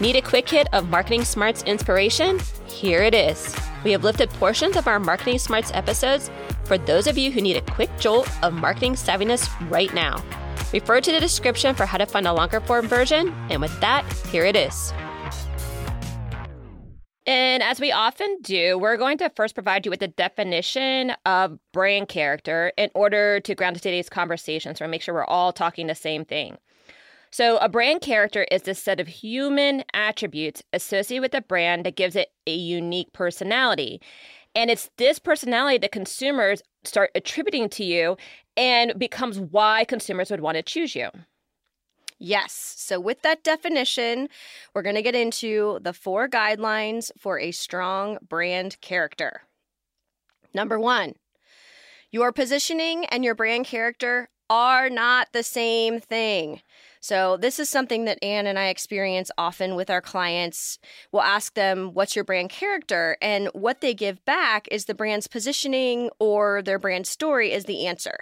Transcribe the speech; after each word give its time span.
Need 0.00 0.16
a 0.16 0.22
quick 0.22 0.48
hit 0.48 0.66
of 0.72 0.88
Marketing 0.88 1.26
Smarts 1.26 1.62
inspiration? 1.64 2.40
Here 2.66 3.02
it 3.02 3.14
is. 3.14 3.54
We 3.84 3.92
have 3.92 4.02
lifted 4.02 4.30
portions 4.30 4.78
of 4.78 4.88
our 4.88 4.98
Marketing 4.98 5.38
Smarts 5.38 5.70
episodes 5.74 6.30
for 6.64 6.78
those 6.78 7.06
of 7.06 7.18
you 7.18 7.30
who 7.30 7.42
need 7.42 7.58
a 7.58 7.60
quick 7.60 7.90
jolt 7.98 8.26
of 8.42 8.54
marketing 8.54 8.94
savviness 8.94 9.46
right 9.70 9.92
now. 9.92 10.24
Refer 10.72 11.02
to 11.02 11.12
the 11.12 11.20
description 11.20 11.74
for 11.74 11.84
how 11.84 11.98
to 11.98 12.06
find 12.06 12.26
a 12.26 12.32
longer 12.32 12.60
form 12.60 12.88
version. 12.88 13.34
And 13.50 13.60
with 13.60 13.78
that, 13.82 14.10
here 14.28 14.46
it 14.46 14.56
is. 14.56 14.94
And 17.26 17.62
as 17.62 17.78
we 17.78 17.92
often 17.92 18.38
do, 18.40 18.78
we're 18.78 18.96
going 18.96 19.18
to 19.18 19.30
first 19.36 19.52
provide 19.52 19.84
you 19.84 19.90
with 19.90 20.00
the 20.00 20.08
definition 20.08 21.12
of 21.26 21.58
brand 21.72 22.08
character 22.08 22.72
in 22.78 22.90
order 22.94 23.38
to 23.40 23.54
ground 23.54 23.76
today's 23.76 24.08
conversation 24.08 24.74
so 24.74 24.88
make 24.88 25.02
sure 25.02 25.12
we're 25.12 25.24
all 25.24 25.52
talking 25.52 25.88
the 25.88 25.94
same 25.94 26.24
thing. 26.24 26.56
So, 27.32 27.58
a 27.58 27.68
brand 27.68 28.00
character 28.00 28.46
is 28.50 28.62
the 28.62 28.74
set 28.74 28.98
of 28.98 29.06
human 29.06 29.84
attributes 29.94 30.62
associated 30.72 31.22
with 31.22 31.34
a 31.34 31.40
brand 31.40 31.86
that 31.86 31.94
gives 31.94 32.16
it 32.16 32.32
a 32.46 32.54
unique 32.54 33.12
personality. 33.12 34.00
And 34.54 34.68
it's 34.68 34.90
this 34.96 35.20
personality 35.20 35.78
that 35.78 35.92
consumers 35.92 36.60
start 36.82 37.10
attributing 37.14 37.68
to 37.70 37.84
you 37.84 38.16
and 38.56 38.98
becomes 38.98 39.38
why 39.38 39.84
consumers 39.84 40.30
would 40.30 40.40
want 40.40 40.56
to 40.56 40.62
choose 40.62 40.96
you. 40.96 41.08
Yes. 42.18 42.52
So, 42.76 42.98
with 42.98 43.22
that 43.22 43.44
definition, 43.44 44.28
we're 44.74 44.82
going 44.82 44.96
to 44.96 45.02
get 45.02 45.14
into 45.14 45.78
the 45.82 45.92
four 45.92 46.28
guidelines 46.28 47.10
for 47.16 47.38
a 47.38 47.52
strong 47.52 48.18
brand 48.28 48.80
character. 48.80 49.42
Number 50.52 50.80
one, 50.80 51.14
your 52.10 52.32
positioning 52.32 53.06
and 53.06 53.24
your 53.24 53.36
brand 53.36 53.66
character 53.66 54.28
are 54.50 54.90
not 54.90 55.28
the 55.32 55.44
same 55.44 56.00
thing. 56.00 56.60
So, 57.02 57.38
this 57.38 57.58
is 57.58 57.70
something 57.70 58.04
that 58.04 58.22
Anne 58.22 58.46
and 58.46 58.58
I 58.58 58.66
experience 58.66 59.30
often 59.38 59.74
with 59.74 59.88
our 59.88 60.02
clients. 60.02 60.78
We'll 61.10 61.22
ask 61.22 61.54
them, 61.54 61.94
What's 61.94 62.14
your 62.14 62.26
brand 62.26 62.50
character? 62.50 63.16
And 63.22 63.48
what 63.54 63.80
they 63.80 63.94
give 63.94 64.22
back 64.26 64.68
is 64.70 64.84
the 64.84 64.94
brand's 64.94 65.26
positioning 65.26 66.10
or 66.18 66.60
their 66.60 66.78
brand 66.78 67.06
story 67.06 67.52
is 67.52 67.64
the 67.64 67.86
answer. 67.86 68.18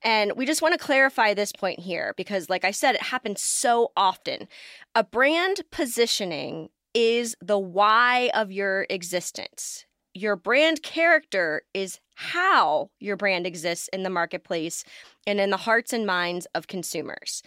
And 0.00 0.32
we 0.36 0.46
just 0.46 0.62
want 0.62 0.72
to 0.72 0.78
clarify 0.78 1.34
this 1.34 1.52
point 1.52 1.80
here 1.80 2.14
because, 2.16 2.48
like 2.48 2.64
I 2.64 2.70
said, 2.70 2.94
it 2.94 3.02
happens 3.02 3.42
so 3.42 3.92
often. 3.94 4.48
A 4.94 5.04
brand 5.04 5.60
positioning 5.70 6.70
is 6.94 7.36
the 7.42 7.58
why 7.58 8.30
of 8.32 8.50
your 8.50 8.86
existence 8.88 9.84
your 10.14 10.36
brand 10.36 10.82
character 10.82 11.62
is 11.74 11.98
how 12.14 12.90
your 13.00 13.16
brand 13.16 13.46
exists 13.46 13.88
in 13.92 14.04
the 14.04 14.10
marketplace 14.10 14.84
and 15.26 15.40
in 15.40 15.50
the 15.50 15.56
hearts 15.56 15.92
and 15.92 16.06
minds 16.06 16.46
of 16.54 16.68
consumers. 16.68 17.42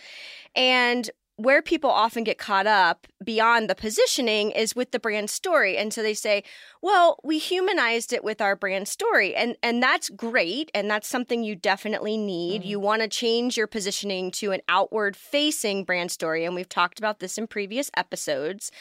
And 0.55 1.09
where 1.37 1.61
people 1.61 1.89
often 1.89 2.23
get 2.23 2.39
caught 2.39 2.65
up 2.65 3.07
beyond 3.23 3.69
the 3.69 3.75
positioning 3.75 4.49
is 4.51 4.75
with 4.75 4.91
the 4.91 4.99
brand 4.99 5.29
story. 5.29 5.77
And 5.77 5.93
so 5.93 6.01
they 6.01 6.13
say 6.13 6.43
well 6.81 7.19
we 7.23 7.37
humanized 7.37 8.11
it 8.11 8.23
with 8.23 8.41
our 8.41 8.55
brand 8.55 8.87
story. 8.87 9.35
And 9.35 9.55
and 9.63 9.81
that's 9.81 10.09
great 10.09 10.69
and 10.73 10.89
that's 10.89 11.07
something 11.07 11.43
you 11.43 11.55
definitely 11.55 12.17
need. 12.17 12.61
Mm-hmm. 12.61 12.69
you 12.69 12.79
want 12.79 13.01
to 13.03 13.07
change 13.07 13.55
your 13.55 13.67
positioning 13.67 14.31
to 14.31 14.51
an 14.51 14.61
outward 14.67 15.15
facing 15.15 15.83
brand 15.83 16.11
story 16.11 16.43
and 16.43 16.55
we've 16.55 16.69
talked 16.69 16.99
about 16.99 17.19
this 17.19 17.37
in 17.37 17.47
previous 17.47 17.91
episodes 17.95 18.71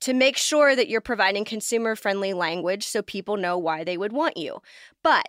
to 0.00 0.14
make 0.14 0.36
sure 0.36 0.76
that 0.76 0.88
you're 0.88 1.00
providing 1.00 1.44
consumer 1.44 1.96
friendly 1.96 2.32
language 2.32 2.86
so 2.86 3.02
people 3.02 3.36
know 3.36 3.58
why 3.58 3.82
they 3.82 3.96
would 3.96 4.12
want 4.12 4.36
you. 4.36 4.62
But 5.02 5.26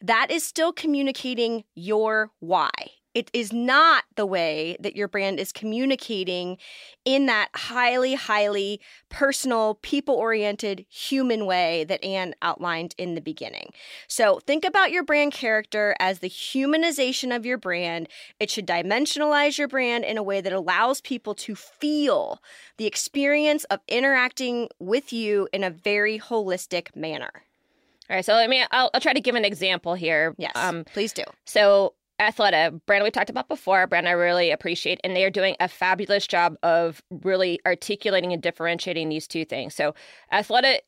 that 0.00 0.30
is 0.30 0.44
still 0.44 0.72
communicating 0.72 1.64
your 1.74 2.30
why 2.38 2.70
it 3.14 3.30
is 3.32 3.52
not 3.52 4.04
the 4.16 4.26
way 4.26 4.76
that 4.80 4.96
your 4.96 5.08
brand 5.08 5.40
is 5.40 5.52
communicating 5.52 6.58
in 7.04 7.26
that 7.26 7.48
highly, 7.54 8.14
highly 8.14 8.80
personal, 9.08 9.78
people 9.82 10.14
oriented, 10.14 10.84
human 10.88 11.46
way 11.46 11.84
that 11.84 12.04
Anne 12.04 12.34
outlined 12.42 12.94
in 12.98 13.14
the 13.14 13.20
beginning. 13.20 13.70
So 14.06 14.40
think 14.40 14.64
about 14.64 14.92
your 14.92 15.02
brand 15.02 15.32
character 15.32 15.96
as 15.98 16.18
the 16.18 16.28
humanization 16.28 17.34
of 17.34 17.46
your 17.46 17.58
brand. 17.58 18.08
It 18.38 18.50
should 18.50 18.66
dimensionalize 18.66 19.58
your 19.58 19.68
brand 19.68 20.04
in 20.04 20.18
a 20.18 20.22
way 20.22 20.40
that 20.40 20.52
allows 20.52 21.00
people 21.00 21.34
to 21.36 21.54
feel 21.54 22.42
the 22.76 22.86
experience 22.86 23.64
of 23.64 23.80
interacting 23.88 24.68
with 24.78 25.12
you 25.12 25.48
in 25.52 25.64
a 25.64 25.70
very 25.70 26.18
holistic 26.18 26.94
manner. 26.94 27.30
All 28.10 28.16
right, 28.16 28.24
so 28.24 28.32
let 28.34 28.48
me. 28.48 28.64
I'll, 28.70 28.90
I'll, 28.94 29.00
try 29.00 29.12
to 29.12 29.20
give 29.20 29.34
an 29.34 29.44
example 29.44 29.92
here. 29.92 30.34
Yes, 30.38 30.52
um, 30.54 30.84
please 30.84 31.12
do. 31.12 31.24
So 31.44 31.92
Athleta, 32.20 32.80
brand 32.86 33.04
we 33.04 33.10
talked 33.10 33.30
about 33.30 33.48
before, 33.48 33.86
brand 33.86 34.08
I 34.08 34.12
really 34.12 34.50
appreciate, 34.50 35.00
and 35.04 35.14
they 35.14 35.24
are 35.24 35.30
doing 35.30 35.56
a 35.60 35.68
fabulous 35.68 36.26
job 36.26 36.56
of 36.62 37.02
really 37.22 37.60
articulating 37.66 38.32
and 38.32 38.42
differentiating 38.42 39.08
these 39.08 39.28
two 39.28 39.44
things. 39.44 39.74
So, 39.74 39.94
Athleta 40.32 40.78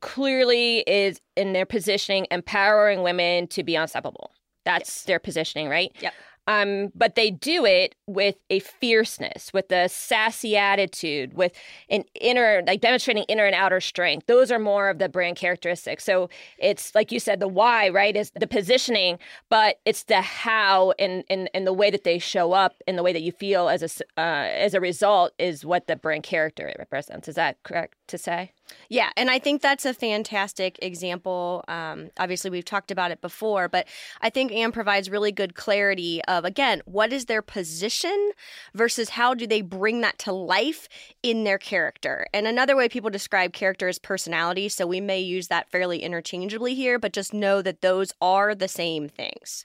clearly 0.00 0.78
is 0.86 1.20
in 1.36 1.52
their 1.52 1.66
positioning 1.66 2.26
empowering 2.30 3.02
women 3.02 3.46
to 3.48 3.62
be 3.62 3.74
unstoppable. 3.74 4.30
That's 4.64 4.98
yes. 4.98 5.02
their 5.04 5.18
positioning, 5.18 5.68
right? 5.68 5.92
Yep. 6.00 6.14
Um, 6.46 6.92
but 6.94 7.14
they 7.16 7.30
do 7.30 7.64
it 7.64 7.94
with 8.06 8.36
a 8.50 8.60
fierceness, 8.60 9.52
with 9.52 9.70
a 9.72 9.88
sassy 9.88 10.56
attitude, 10.56 11.34
with 11.34 11.52
an 11.90 12.04
inner, 12.20 12.62
like 12.66 12.80
demonstrating 12.80 13.24
inner 13.24 13.44
and 13.46 13.54
outer 13.54 13.80
strength. 13.80 14.26
Those 14.26 14.50
are 14.52 14.58
more 14.58 14.88
of 14.88 14.98
the 14.98 15.08
brand 15.08 15.36
characteristics. 15.36 16.04
So 16.04 16.30
it's 16.58 16.94
like 16.94 17.10
you 17.10 17.18
said, 17.18 17.40
the 17.40 17.48
why, 17.48 17.88
right, 17.88 18.16
is 18.16 18.30
the 18.30 18.46
positioning, 18.46 19.18
but 19.50 19.80
it's 19.84 20.04
the 20.04 20.20
how 20.20 20.92
and 20.98 21.24
and, 21.28 21.50
and 21.54 21.66
the 21.66 21.72
way 21.72 21.90
that 21.90 22.04
they 22.04 22.18
show 22.18 22.52
up 22.52 22.74
and 22.86 22.96
the 22.96 23.02
way 23.02 23.12
that 23.12 23.22
you 23.22 23.32
feel 23.32 23.68
as 23.68 23.82
a 23.82 24.20
uh, 24.20 24.48
as 24.48 24.74
a 24.74 24.80
result 24.80 25.32
is 25.38 25.64
what 25.64 25.86
the 25.86 25.96
brand 25.96 26.22
character 26.22 26.72
represents. 26.78 27.28
Is 27.28 27.34
that 27.34 27.62
correct 27.62 27.94
to 28.08 28.18
say? 28.18 28.52
Yeah, 28.88 29.10
and 29.16 29.30
I 29.30 29.38
think 29.38 29.62
that's 29.62 29.84
a 29.84 29.94
fantastic 29.94 30.78
example. 30.82 31.64
Um, 31.68 32.10
obviously, 32.18 32.50
we've 32.50 32.64
talked 32.64 32.90
about 32.90 33.10
it 33.10 33.20
before, 33.20 33.68
but 33.68 33.86
I 34.20 34.30
think 34.30 34.52
Anne 34.52 34.72
provides 34.72 35.10
really 35.10 35.32
good 35.32 35.54
clarity 35.54 36.20
of, 36.24 36.44
again, 36.44 36.82
what 36.84 37.12
is 37.12 37.26
their 37.26 37.42
position 37.42 38.32
versus 38.74 39.10
how 39.10 39.34
do 39.34 39.46
they 39.46 39.60
bring 39.60 40.00
that 40.00 40.18
to 40.20 40.32
life 40.32 40.88
in 41.22 41.44
their 41.44 41.58
character. 41.58 42.26
And 42.32 42.46
another 42.46 42.76
way 42.76 42.88
people 42.88 43.10
describe 43.10 43.52
character 43.52 43.88
is 43.88 43.98
personality, 43.98 44.68
so 44.68 44.86
we 44.86 45.00
may 45.00 45.20
use 45.20 45.48
that 45.48 45.70
fairly 45.70 46.02
interchangeably 46.02 46.74
here, 46.74 46.98
but 46.98 47.12
just 47.12 47.34
know 47.34 47.62
that 47.62 47.82
those 47.82 48.12
are 48.20 48.54
the 48.54 48.68
same 48.68 49.08
things. 49.08 49.64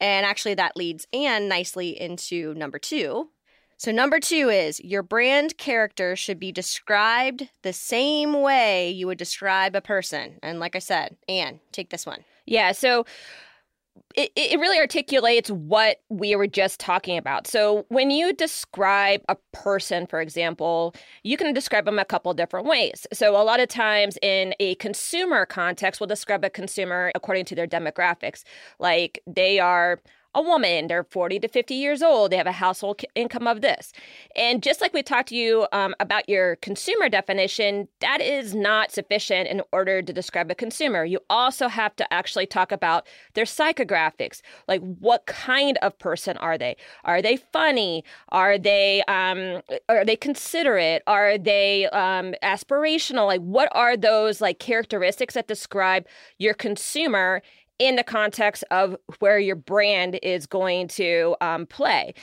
And 0.00 0.26
actually, 0.26 0.54
that 0.54 0.76
leads 0.76 1.06
Anne 1.12 1.48
nicely 1.48 1.98
into 1.98 2.54
number 2.54 2.78
two, 2.78 3.30
so, 3.76 3.90
number 3.90 4.20
two 4.20 4.48
is 4.48 4.80
your 4.80 5.02
brand 5.02 5.58
character 5.58 6.16
should 6.16 6.38
be 6.38 6.52
described 6.52 7.48
the 7.62 7.72
same 7.72 8.40
way 8.40 8.90
you 8.90 9.06
would 9.06 9.18
describe 9.18 9.74
a 9.74 9.80
person. 9.80 10.38
And 10.42 10.60
like 10.60 10.76
I 10.76 10.80
said, 10.80 11.16
Anne, 11.28 11.60
take 11.72 11.90
this 11.90 12.06
one. 12.06 12.24
Yeah. 12.46 12.72
So, 12.72 13.04
it, 14.14 14.30
it 14.36 14.60
really 14.60 14.78
articulates 14.78 15.50
what 15.50 15.98
we 16.08 16.36
were 16.36 16.46
just 16.46 16.78
talking 16.78 17.18
about. 17.18 17.46
So, 17.46 17.84
when 17.88 18.10
you 18.10 18.32
describe 18.32 19.22
a 19.28 19.36
person, 19.52 20.06
for 20.06 20.20
example, 20.20 20.94
you 21.22 21.36
can 21.36 21.52
describe 21.52 21.84
them 21.84 21.98
a 21.98 22.04
couple 22.04 22.32
different 22.32 22.66
ways. 22.66 23.06
So, 23.12 23.36
a 23.36 23.42
lot 23.42 23.60
of 23.60 23.68
times 23.68 24.18
in 24.22 24.54
a 24.60 24.76
consumer 24.76 25.46
context, 25.46 26.00
we'll 26.00 26.06
describe 26.06 26.44
a 26.44 26.50
consumer 26.50 27.10
according 27.14 27.44
to 27.46 27.54
their 27.54 27.66
demographics. 27.66 28.44
Like 28.78 29.20
they 29.26 29.58
are 29.58 30.00
a 30.34 30.42
woman, 30.42 30.88
they're 30.88 31.04
40 31.04 31.40
to 31.40 31.48
50 31.48 31.74
years 31.74 32.02
old, 32.02 32.32
they 32.32 32.36
have 32.36 32.46
a 32.46 32.52
household 32.52 33.00
income 33.14 33.46
of 33.46 33.60
this. 33.60 33.92
And 34.36 34.62
just 34.62 34.80
like 34.80 34.92
we 34.92 35.02
talked 35.02 35.28
to 35.28 35.36
you 35.36 35.66
um, 35.72 35.94
about 36.00 36.28
your 36.28 36.56
consumer 36.56 37.08
definition, 37.08 37.88
that 38.00 38.20
is 38.20 38.54
not 38.54 38.90
sufficient 38.90 39.48
in 39.48 39.62
order 39.72 40.02
to 40.02 40.12
describe 40.12 40.50
a 40.50 40.54
consumer. 40.54 41.04
You 41.04 41.20
also 41.30 41.68
have 41.68 41.94
to 41.96 42.12
actually 42.12 42.46
talk 42.46 42.72
about 42.72 43.06
their 43.34 43.44
psychographics. 43.44 44.40
Like, 44.68 44.80
what 44.80 45.26
kind 45.26 45.78
of 45.82 45.98
person 45.98 46.36
are 46.38 46.58
they? 46.58 46.76
Are 47.04 47.22
they 47.22 47.36
funny? 47.36 48.04
Are 48.30 48.58
they 48.58 49.02
um, 49.08 49.62
are 49.88 50.04
they 50.04 50.16
considerate? 50.16 51.02
Are 51.06 51.38
they 51.38 51.86
um, 51.88 52.34
aspirational? 52.42 53.26
Like, 53.26 53.40
what 53.40 53.68
are 53.72 53.96
those 53.96 54.40
like 54.40 54.58
characteristics 54.58 55.34
that 55.34 55.48
describe 55.48 56.06
your 56.38 56.54
consumer? 56.54 57.42
In 57.78 57.96
the 57.96 58.04
context 58.04 58.64
of 58.70 58.96
where 59.18 59.38
your 59.38 59.56
brand 59.56 60.18
is 60.22 60.46
going 60.46 60.88
to 60.88 61.36
um, 61.40 61.66
play. 61.66 62.14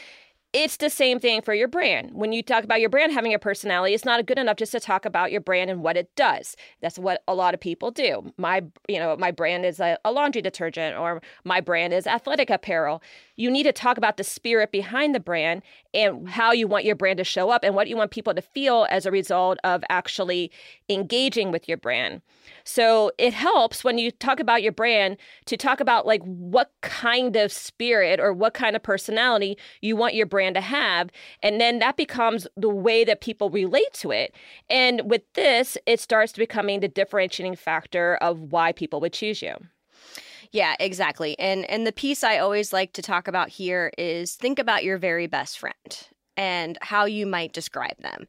It's 0.53 0.75
the 0.75 0.89
same 0.89 1.17
thing 1.17 1.41
for 1.41 1.53
your 1.53 1.69
brand. 1.69 2.11
When 2.13 2.33
you 2.33 2.43
talk 2.43 2.65
about 2.65 2.81
your 2.81 2.89
brand 2.89 3.13
having 3.13 3.33
a 3.33 3.39
personality, 3.39 3.93
it's 3.93 4.03
not 4.03 4.25
good 4.25 4.37
enough 4.37 4.57
just 4.57 4.73
to 4.73 4.81
talk 4.81 5.05
about 5.05 5.31
your 5.31 5.39
brand 5.39 5.69
and 5.69 5.81
what 5.81 5.95
it 5.95 6.13
does. 6.17 6.57
That's 6.81 6.99
what 6.99 7.23
a 7.25 7.33
lot 7.33 7.53
of 7.53 7.61
people 7.61 7.89
do. 7.89 8.33
My, 8.37 8.61
you 8.89 8.99
know, 8.99 9.15
my 9.15 9.31
brand 9.31 9.65
is 9.65 9.79
a, 9.79 9.97
a 10.03 10.11
laundry 10.11 10.41
detergent 10.41 10.97
or 10.97 11.21
my 11.45 11.61
brand 11.61 11.93
is 11.93 12.05
athletic 12.05 12.49
apparel. 12.49 13.01
You 13.37 13.49
need 13.49 13.63
to 13.63 13.71
talk 13.71 13.97
about 13.97 14.17
the 14.17 14.25
spirit 14.25 14.73
behind 14.73 15.15
the 15.15 15.21
brand 15.21 15.61
and 15.93 16.27
how 16.27 16.51
you 16.51 16.67
want 16.67 16.83
your 16.83 16.95
brand 16.97 17.17
to 17.19 17.23
show 17.23 17.49
up 17.49 17.63
and 17.63 17.73
what 17.73 17.87
you 17.87 17.95
want 17.95 18.11
people 18.11 18.33
to 18.33 18.41
feel 18.41 18.87
as 18.89 19.05
a 19.05 19.11
result 19.11 19.57
of 19.63 19.85
actually 19.89 20.51
engaging 20.89 21.51
with 21.51 21.69
your 21.69 21.77
brand. 21.77 22.21
So 22.65 23.11
it 23.17 23.33
helps 23.33 23.85
when 23.85 23.97
you 23.97 24.11
talk 24.11 24.41
about 24.41 24.63
your 24.63 24.73
brand 24.73 25.15
to 25.45 25.55
talk 25.55 25.79
about 25.79 26.05
like 26.05 26.21
what 26.23 26.71
kind 26.81 27.37
of 27.37 27.53
spirit 27.53 28.19
or 28.19 28.33
what 28.33 28.53
kind 28.53 28.75
of 28.75 28.83
personality 28.83 29.57
you 29.81 29.95
want 29.95 30.13
your 30.13 30.25
brand 30.25 30.40
brand 30.41 30.55
to 30.55 30.61
have. 30.61 31.11
And 31.43 31.61
then 31.61 31.77
that 31.79 31.97
becomes 31.97 32.47
the 32.57 32.69
way 32.69 33.03
that 33.03 33.21
people 33.21 33.51
relate 33.51 33.93
to 33.93 34.09
it. 34.09 34.33
And 34.71 35.03
with 35.05 35.21
this, 35.33 35.77
it 35.85 35.99
starts 35.99 36.33
becoming 36.33 36.79
the 36.79 36.87
differentiating 36.87 37.57
factor 37.57 38.15
of 38.15 38.51
why 38.51 38.71
people 38.71 38.99
would 39.01 39.13
choose 39.13 39.43
you. 39.43 39.53
Yeah, 40.51 40.75
exactly. 40.79 41.37
And 41.39 41.69
and 41.69 41.85
the 41.85 41.91
piece 41.93 42.23
I 42.23 42.39
always 42.39 42.73
like 42.73 42.91
to 42.93 43.01
talk 43.01 43.27
about 43.27 43.49
here 43.49 43.91
is 43.97 44.35
think 44.35 44.59
about 44.59 44.83
your 44.83 44.97
very 44.97 45.27
best 45.27 45.59
friend 45.59 46.07
and 46.35 46.77
how 46.81 47.05
you 47.05 47.25
might 47.27 47.53
describe 47.53 47.97
them. 47.99 48.25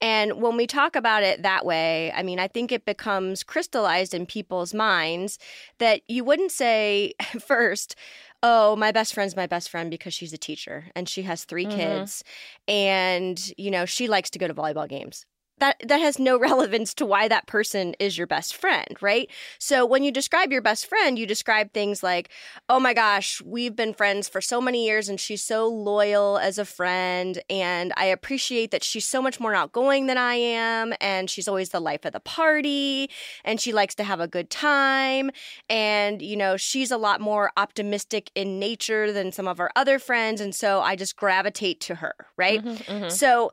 And 0.00 0.42
when 0.42 0.56
we 0.56 0.66
talk 0.66 0.96
about 0.96 1.22
it 1.22 1.42
that 1.42 1.64
way, 1.64 2.10
I 2.12 2.22
mean, 2.22 2.40
I 2.40 2.48
think 2.48 2.72
it 2.72 2.84
becomes 2.84 3.42
crystallized 3.42 4.14
in 4.14 4.26
people's 4.26 4.74
minds 4.74 5.38
that 5.78 6.00
you 6.08 6.24
wouldn't 6.24 6.50
say 6.50 7.14
first, 7.46 7.94
oh, 8.42 8.76
my 8.76 8.92
best 8.92 9.14
friend's 9.14 9.36
my 9.36 9.46
best 9.46 9.70
friend 9.70 9.90
because 9.90 10.14
she's 10.14 10.32
a 10.32 10.38
teacher 10.38 10.86
and 10.96 11.08
she 11.08 11.22
has 11.22 11.44
3 11.44 11.66
mm-hmm. 11.66 11.76
kids 11.76 12.24
and, 12.66 13.52
you 13.56 13.70
know, 13.70 13.86
she 13.86 14.08
likes 14.08 14.30
to 14.30 14.38
go 14.38 14.48
to 14.48 14.54
volleyball 14.54 14.88
games 14.88 15.24
that 15.58 15.76
that 15.86 16.00
has 16.00 16.18
no 16.18 16.38
relevance 16.38 16.94
to 16.94 17.06
why 17.06 17.28
that 17.28 17.46
person 17.46 17.94
is 17.98 18.18
your 18.18 18.26
best 18.26 18.54
friend, 18.54 18.96
right? 19.00 19.30
So 19.58 19.86
when 19.86 20.04
you 20.04 20.10
describe 20.10 20.52
your 20.52 20.62
best 20.62 20.86
friend, 20.86 21.18
you 21.18 21.26
describe 21.26 21.72
things 21.72 22.02
like, 22.02 22.28
"Oh 22.68 22.80
my 22.80 22.94
gosh, 22.94 23.40
we've 23.42 23.76
been 23.76 23.94
friends 23.94 24.28
for 24.28 24.40
so 24.40 24.60
many 24.60 24.84
years 24.86 25.08
and 25.08 25.20
she's 25.20 25.42
so 25.42 25.66
loyal 25.68 26.38
as 26.38 26.58
a 26.58 26.64
friend 26.64 27.42
and 27.48 27.92
I 27.96 28.06
appreciate 28.06 28.70
that 28.70 28.82
she's 28.84 29.04
so 29.08 29.22
much 29.22 29.38
more 29.40 29.54
outgoing 29.54 30.06
than 30.06 30.18
I 30.18 30.34
am 30.34 30.94
and 31.00 31.30
she's 31.30 31.48
always 31.48 31.70
the 31.70 31.80
life 31.80 32.04
of 32.04 32.12
the 32.12 32.20
party 32.20 33.10
and 33.44 33.60
she 33.60 33.72
likes 33.72 33.94
to 33.96 34.04
have 34.04 34.20
a 34.20 34.28
good 34.28 34.50
time 34.50 35.30
and 35.68 36.22
you 36.22 36.36
know, 36.36 36.56
she's 36.56 36.90
a 36.90 36.96
lot 36.96 37.20
more 37.20 37.52
optimistic 37.56 38.30
in 38.34 38.58
nature 38.58 39.12
than 39.12 39.32
some 39.32 39.48
of 39.48 39.60
our 39.60 39.70
other 39.76 39.98
friends 39.98 40.40
and 40.40 40.54
so 40.54 40.80
I 40.80 40.96
just 40.96 41.16
gravitate 41.16 41.80
to 41.82 41.96
her, 41.96 42.14
right? 42.36 42.64
Mm-hmm, 42.64 42.92
mm-hmm. 42.92 43.08
So 43.08 43.52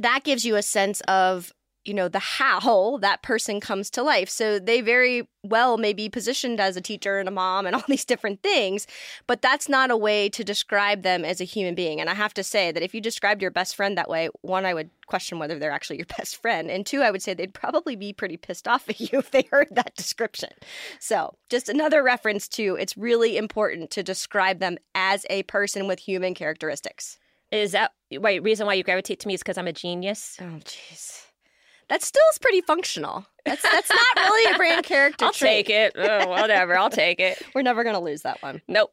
that 0.00 0.24
gives 0.24 0.44
you 0.44 0.56
a 0.56 0.62
sense 0.62 1.00
of 1.02 1.52
you 1.86 1.94
know 1.94 2.08
the 2.08 2.18
how 2.18 2.98
that 2.98 3.22
person 3.22 3.60
comes 3.60 3.90
to 3.90 4.02
life. 4.02 4.28
So 4.28 4.58
they 4.58 4.80
very 4.80 5.28
well 5.44 5.78
may 5.78 5.92
be 5.92 6.08
positioned 6.08 6.58
as 6.58 6.76
a 6.76 6.80
teacher 6.80 7.20
and 7.20 7.28
a 7.28 7.32
mom 7.32 7.66
and 7.66 7.76
all 7.76 7.84
these 7.86 8.04
different 8.04 8.42
things 8.42 8.86
but 9.28 9.40
that's 9.40 9.68
not 9.68 9.92
a 9.92 9.96
way 9.96 10.28
to 10.28 10.42
describe 10.42 11.02
them 11.02 11.24
as 11.24 11.40
a 11.40 11.44
human 11.44 11.74
being. 11.74 12.00
And 12.00 12.10
i 12.10 12.14
have 12.14 12.34
to 12.34 12.42
say 12.42 12.72
that 12.72 12.82
if 12.82 12.94
you 12.94 13.00
described 13.00 13.40
your 13.40 13.50
best 13.50 13.76
friend 13.76 13.96
that 13.96 14.08
way 14.10 14.28
one 14.42 14.66
i 14.66 14.74
would 14.74 14.90
question 15.06 15.38
whether 15.38 15.58
they're 15.58 15.70
actually 15.70 15.98
your 15.98 16.06
best 16.18 16.36
friend 16.42 16.70
and 16.70 16.84
two 16.84 17.02
i 17.02 17.10
would 17.10 17.22
say 17.22 17.32
they'd 17.32 17.54
probably 17.54 17.94
be 17.94 18.12
pretty 18.12 18.36
pissed 18.36 18.66
off 18.66 18.88
at 18.88 19.00
you 19.12 19.18
if 19.18 19.30
they 19.30 19.46
heard 19.50 19.68
that 19.70 19.94
description. 19.94 20.50
So 20.98 21.36
just 21.48 21.68
another 21.68 22.02
reference 22.02 22.48
to 22.48 22.76
it's 22.80 22.96
really 22.96 23.36
important 23.36 23.90
to 23.92 24.02
describe 24.02 24.58
them 24.58 24.78
as 24.94 25.24
a 25.30 25.44
person 25.44 25.86
with 25.86 26.00
human 26.00 26.34
characteristics 26.34 27.18
is 27.50 27.72
that 27.72 27.92
wait 28.12 28.42
reason 28.42 28.66
why 28.66 28.74
you 28.74 28.82
gravitate 28.82 29.20
to 29.20 29.28
me 29.28 29.34
is 29.34 29.40
because 29.40 29.58
I'm 29.58 29.68
a 29.68 29.72
genius? 29.72 30.36
Oh, 30.40 30.44
jeez. 30.64 31.22
That 31.88 32.02
still 32.02 32.22
is 32.32 32.38
pretty 32.38 32.62
functional. 32.62 33.26
That's 33.44 33.62
that's 33.62 33.90
not 33.90 34.16
really 34.16 34.52
a 34.54 34.56
brand 34.56 34.84
character. 34.84 35.24
I'll 35.24 35.32
trait. 35.32 35.66
take 35.66 35.70
it. 35.70 35.92
Oh, 35.96 36.28
whatever. 36.28 36.76
I'll 36.76 36.90
take 36.90 37.20
it. 37.20 37.40
We're 37.54 37.62
never 37.62 37.84
gonna 37.84 38.00
lose 38.00 38.22
that 38.22 38.42
one. 38.42 38.60
Nope. 38.66 38.92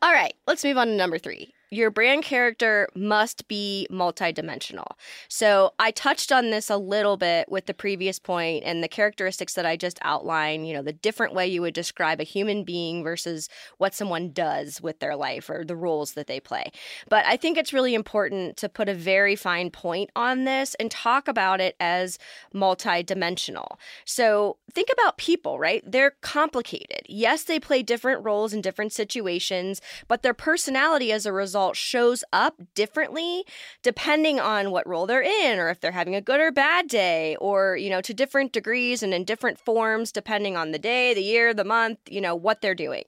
All 0.00 0.12
right, 0.12 0.32
let's 0.46 0.64
move 0.64 0.78
on 0.78 0.86
to 0.86 0.94
number 0.94 1.18
three 1.18 1.52
your 1.70 1.90
brand 1.90 2.24
character 2.24 2.88
must 2.96 3.46
be 3.46 3.86
multidimensional. 3.90 4.86
So 5.28 5.72
I 5.78 5.92
touched 5.92 6.32
on 6.32 6.50
this 6.50 6.68
a 6.68 6.76
little 6.76 7.16
bit 7.16 7.48
with 7.48 7.66
the 7.66 7.74
previous 7.74 8.18
point 8.18 8.64
and 8.64 8.82
the 8.82 8.88
characteristics 8.88 9.54
that 9.54 9.64
I 9.64 9.76
just 9.76 10.00
outlined, 10.02 10.66
you 10.66 10.74
know, 10.74 10.82
the 10.82 10.92
different 10.92 11.32
way 11.32 11.46
you 11.46 11.62
would 11.62 11.74
describe 11.74 12.20
a 12.20 12.24
human 12.24 12.64
being 12.64 13.04
versus 13.04 13.48
what 13.78 13.94
someone 13.94 14.32
does 14.32 14.80
with 14.80 14.98
their 14.98 15.14
life 15.14 15.48
or 15.48 15.64
the 15.64 15.76
roles 15.76 16.14
that 16.14 16.26
they 16.26 16.40
play. 16.40 16.72
But 17.08 17.24
I 17.24 17.36
think 17.36 17.56
it's 17.56 17.72
really 17.72 17.94
important 17.94 18.56
to 18.58 18.68
put 18.68 18.88
a 18.88 18.94
very 18.94 19.36
fine 19.36 19.70
point 19.70 20.10
on 20.16 20.44
this 20.44 20.74
and 20.80 20.90
talk 20.90 21.28
about 21.28 21.60
it 21.60 21.76
as 21.78 22.18
multidimensional. 22.52 23.76
So 24.04 24.56
think 24.72 24.88
about 24.92 25.18
people, 25.18 25.60
right? 25.60 25.84
They're 25.86 26.16
complicated. 26.20 27.02
Yes, 27.08 27.44
they 27.44 27.60
play 27.60 27.84
different 27.84 28.24
roles 28.24 28.52
in 28.52 28.60
different 28.60 28.92
situations, 28.92 29.80
but 30.08 30.22
their 30.22 30.34
personality 30.34 31.12
as 31.12 31.26
a 31.26 31.32
result 31.32 31.59
result 31.60 31.76
shows 31.76 32.24
up 32.32 32.54
differently 32.74 33.44
depending 33.82 34.40
on 34.40 34.70
what 34.70 34.86
role 34.86 35.06
they're 35.06 35.22
in 35.22 35.58
or 35.58 35.68
if 35.68 35.80
they're 35.80 35.92
having 35.92 36.14
a 36.14 36.20
good 36.20 36.40
or 36.40 36.50
bad 36.50 36.88
day 36.88 37.36
or, 37.36 37.76
you 37.76 37.90
know, 37.90 38.00
to 38.00 38.14
different 38.14 38.52
degrees 38.52 39.02
and 39.02 39.12
in 39.12 39.24
different 39.24 39.58
forms 39.58 40.10
depending 40.10 40.56
on 40.56 40.72
the 40.72 40.78
day, 40.78 41.12
the 41.12 41.22
year, 41.22 41.52
the 41.52 41.64
month, 41.64 41.98
you 42.08 42.20
know, 42.20 42.34
what 42.34 42.62
they're 42.62 42.74
doing. 42.74 43.04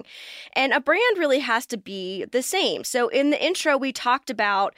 And 0.54 0.72
a 0.72 0.80
brand 0.80 1.18
really 1.18 1.40
has 1.40 1.64
to 1.66 1.78
be 1.78 2.26
the 2.26 2.42
same. 2.42 2.84
So 2.84 3.08
in 3.08 3.30
the 3.30 3.42
intro, 3.42 3.76
we 3.78 3.92
talked 3.92 4.28
about 4.28 4.74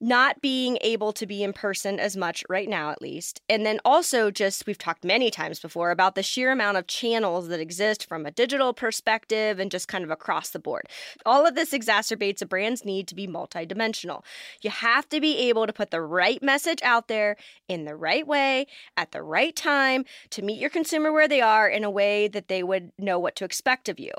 not 0.00 0.42
being 0.42 0.78
able 0.82 1.12
to 1.12 1.26
be 1.26 1.42
in 1.42 1.52
person 1.52 1.98
as 1.98 2.16
much 2.16 2.44
right 2.48 2.68
now, 2.68 2.90
at 2.90 3.00
least. 3.00 3.40
And 3.48 3.64
then 3.64 3.80
also, 3.84 4.30
just 4.30 4.66
we've 4.66 4.76
talked 4.76 5.04
many 5.04 5.30
times 5.30 5.58
before 5.58 5.90
about 5.90 6.14
the 6.14 6.22
sheer 6.22 6.52
amount 6.52 6.76
of 6.76 6.86
channels 6.86 7.48
that 7.48 7.60
exist 7.60 8.06
from 8.06 8.26
a 8.26 8.30
digital 8.30 8.74
perspective 8.74 9.58
and 9.58 9.70
just 9.70 9.88
kind 9.88 10.04
of 10.04 10.10
across 10.10 10.50
the 10.50 10.58
board. 10.58 10.86
All 11.24 11.46
of 11.46 11.54
this 11.54 11.72
exacerbates 11.72 12.42
a 12.42 12.46
brand's 12.46 12.84
need 12.84 13.08
to 13.08 13.14
be 13.14 13.26
multidimensional. 13.26 14.22
You 14.60 14.70
have 14.70 15.08
to 15.08 15.20
be 15.20 15.48
able 15.48 15.66
to 15.66 15.72
put 15.72 15.90
the 15.90 16.02
right 16.02 16.42
message 16.42 16.82
out 16.82 17.08
there 17.08 17.36
in 17.68 17.84
the 17.84 17.96
right 17.96 18.26
way 18.26 18.66
at 18.96 19.12
the 19.12 19.22
right 19.22 19.56
time 19.56 20.04
to 20.30 20.42
meet 20.42 20.60
your 20.60 20.70
consumer 20.70 21.10
where 21.10 21.28
they 21.28 21.40
are 21.40 21.68
in 21.68 21.84
a 21.84 21.90
way 21.90 22.28
that 22.28 22.48
they 22.48 22.62
would 22.62 22.92
know 22.98 23.18
what 23.18 23.34
to 23.36 23.44
expect 23.44 23.88
of 23.88 23.98
you. 23.98 24.12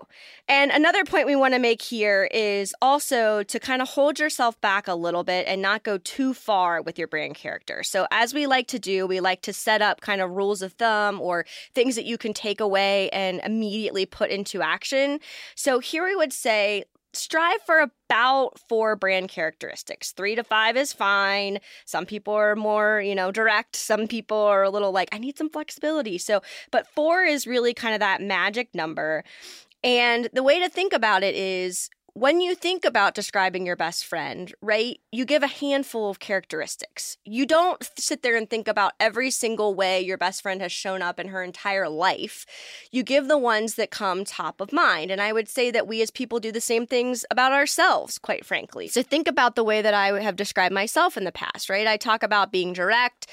And 0.48 0.72
another 0.72 1.06
point 1.06 1.28
we 1.28 1.36
want 1.36 1.54
to 1.54 1.60
make 1.60 1.82
here 1.82 2.30
is 2.32 2.74
also 2.82 3.44
to 3.44 3.60
kind 3.60 3.82
of 3.82 3.90
hold 3.90 4.20
yourself 4.20 4.60
back 4.62 4.88
a 4.88 4.96
little 4.96 5.24
bit 5.24 5.46
and 5.48 5.62
not 5.68 5.84
go 5.84 5.98
too 5.98 6.34
far 6.34 6.81
with 6.81 6.98
your 6.98 7.08
brand 7.08 7.36
character. 7.36 7.84
So, 7.84 8.08
as 8.12 8.34
we 8.34 8.48
like 8.48 8.68
to 8.68 8.80
do, 8.80 9.06
we 9.06 9.19
like 9.19 9.42
to 9.42 9.54
set 9.54 9.81
up 9.81 10.02
kind 10.02 10.22
of 10.22 10.31
rules 10.31 10.62
of 10.62 10.74
thumb 10.74 11.19
or 11.19 11.46
things 11.74 11.96
that 11.96 12.06
you 12.06 12.18
can 12.18 12.34
take 12.34 12.62
away 12.62 13.10
and 13.10 13.42
immediately 13.44 14.06
put 14.06 14.30
into 14.30 14.62
action. 14.62 15.19
So, 15.56 15.80
here 15.80 16.06
we 16.06 16.16
would 16.16 16.34
say, 16.34 16.86
strive 17.14 17.62
for 17.64 17.80
about 17.80 18.60
four 18.69 18.96
brand 18.96 19.30
characteristics. 19.30 20.12
Three 20.12 20.36
to 20.36 20.44
five 20.44 20.78
is 20.78 20.94
fine. 20.94 21.60
Some 21.86 22.06
people 22.06 22.34
are 22.34 22.56
more, 22.56 23.02
you 23.02 23.16
know, 23.16 23.31
direct. 23.31 23.75
Some 23.75 24.08
people 24.08 24.38
are 24.38 24.64
a 24.64 24.69
little 24.69 24.92
like, 24.92 25.10
I 25.12 25.18
need 25.18 25.38
some 25.38 25.50
flexibility. 25.50 26.18
So, 26.18 26.42
but 26.72 26.88
four 26.88 27.24
is 27.24 27.48
really 27.48 27.74
kind 27.74 27.94
of 27.94 28.00
that 28.00 28.22
magic 28.22 28.74
number. 28.74 29.24
And 29.84 30.30
the 30.34 30.44
way 30.44 30.60
to 30.60 30.69
think 30.69 30.94
about 30.94 31.24
it 31.24 31.36
is 31.36 31.90
when 32.18 32.42
you 32.42 32.56
think 32.56 32.84
about 32.84 33.14
describing 33.14 33.64
your 33.64 33.75
best 33.75 34.04
friend, 34.04 34.52
right, 34.60 35.00
you 35.12 35.24
give 35.24 35.44
a 35.44 35.48
handful 35.48 36.10
of 36.10 36.18
characteristics. 36.18 37.16
You 37.24 37.46
don't 37.46 37.88
sit 37.96 38.24
there 38.24 38.36
and 38.36 38.50
think 38.50 38.68
about 38.68 38.94
every 39.00 39.30
single 39.30 39.76
way 39.76 40.02
your 40.02 40.18
best 40.18 40.42
friend 40.42 40.59
has 40.62 40.71
shown 40.71 41.04
up 41.04 41.19
in 41.19 41.28
her 41.28 41.44
entire 41.44 41.88
life. 41.88 42.47
You 42.92 43.04
give 43.04 43.28
the 43.28 43.38
ones 43.38 43.76
that 43.76 43.92
come 43.92 44.26
top 44.26 44.59
of 44.62 44.74
mind. 44.74 45.12
And 45.12 45.21
I 45.21 45.31
would 45.31 45.47
say 45.47 45.69
that 45.69 45.88
we 45.88 46.02
as 46.02 46.09
people 46.09 46.40
do 46.40 46.52
the 46.52 46.59
same 46.59 46.88
things 46.88 47.24
about 47.30 47.52
ourselves, 47.52 48.18
quite 48.18 48.44
frankly. 48.44 48.88
So 48.88 49.04
think 49.04 49.28
about 49.28 49.56
the 49.56 49.64
way 49.64 49.83
that 49.83 49.94
I 49.94 50.19
have 50.19 50.36
described 50.36 50.74
myself 50.74 51.18
in 51.18 51.24
the 51.24 51.31
past, 51.31 51.69
right? 51.69 51.86
I 51.86 51.97
talk 51.97 52.24
about 52.24 52.52
being 52.52 52.74
direct. 52.74 53.28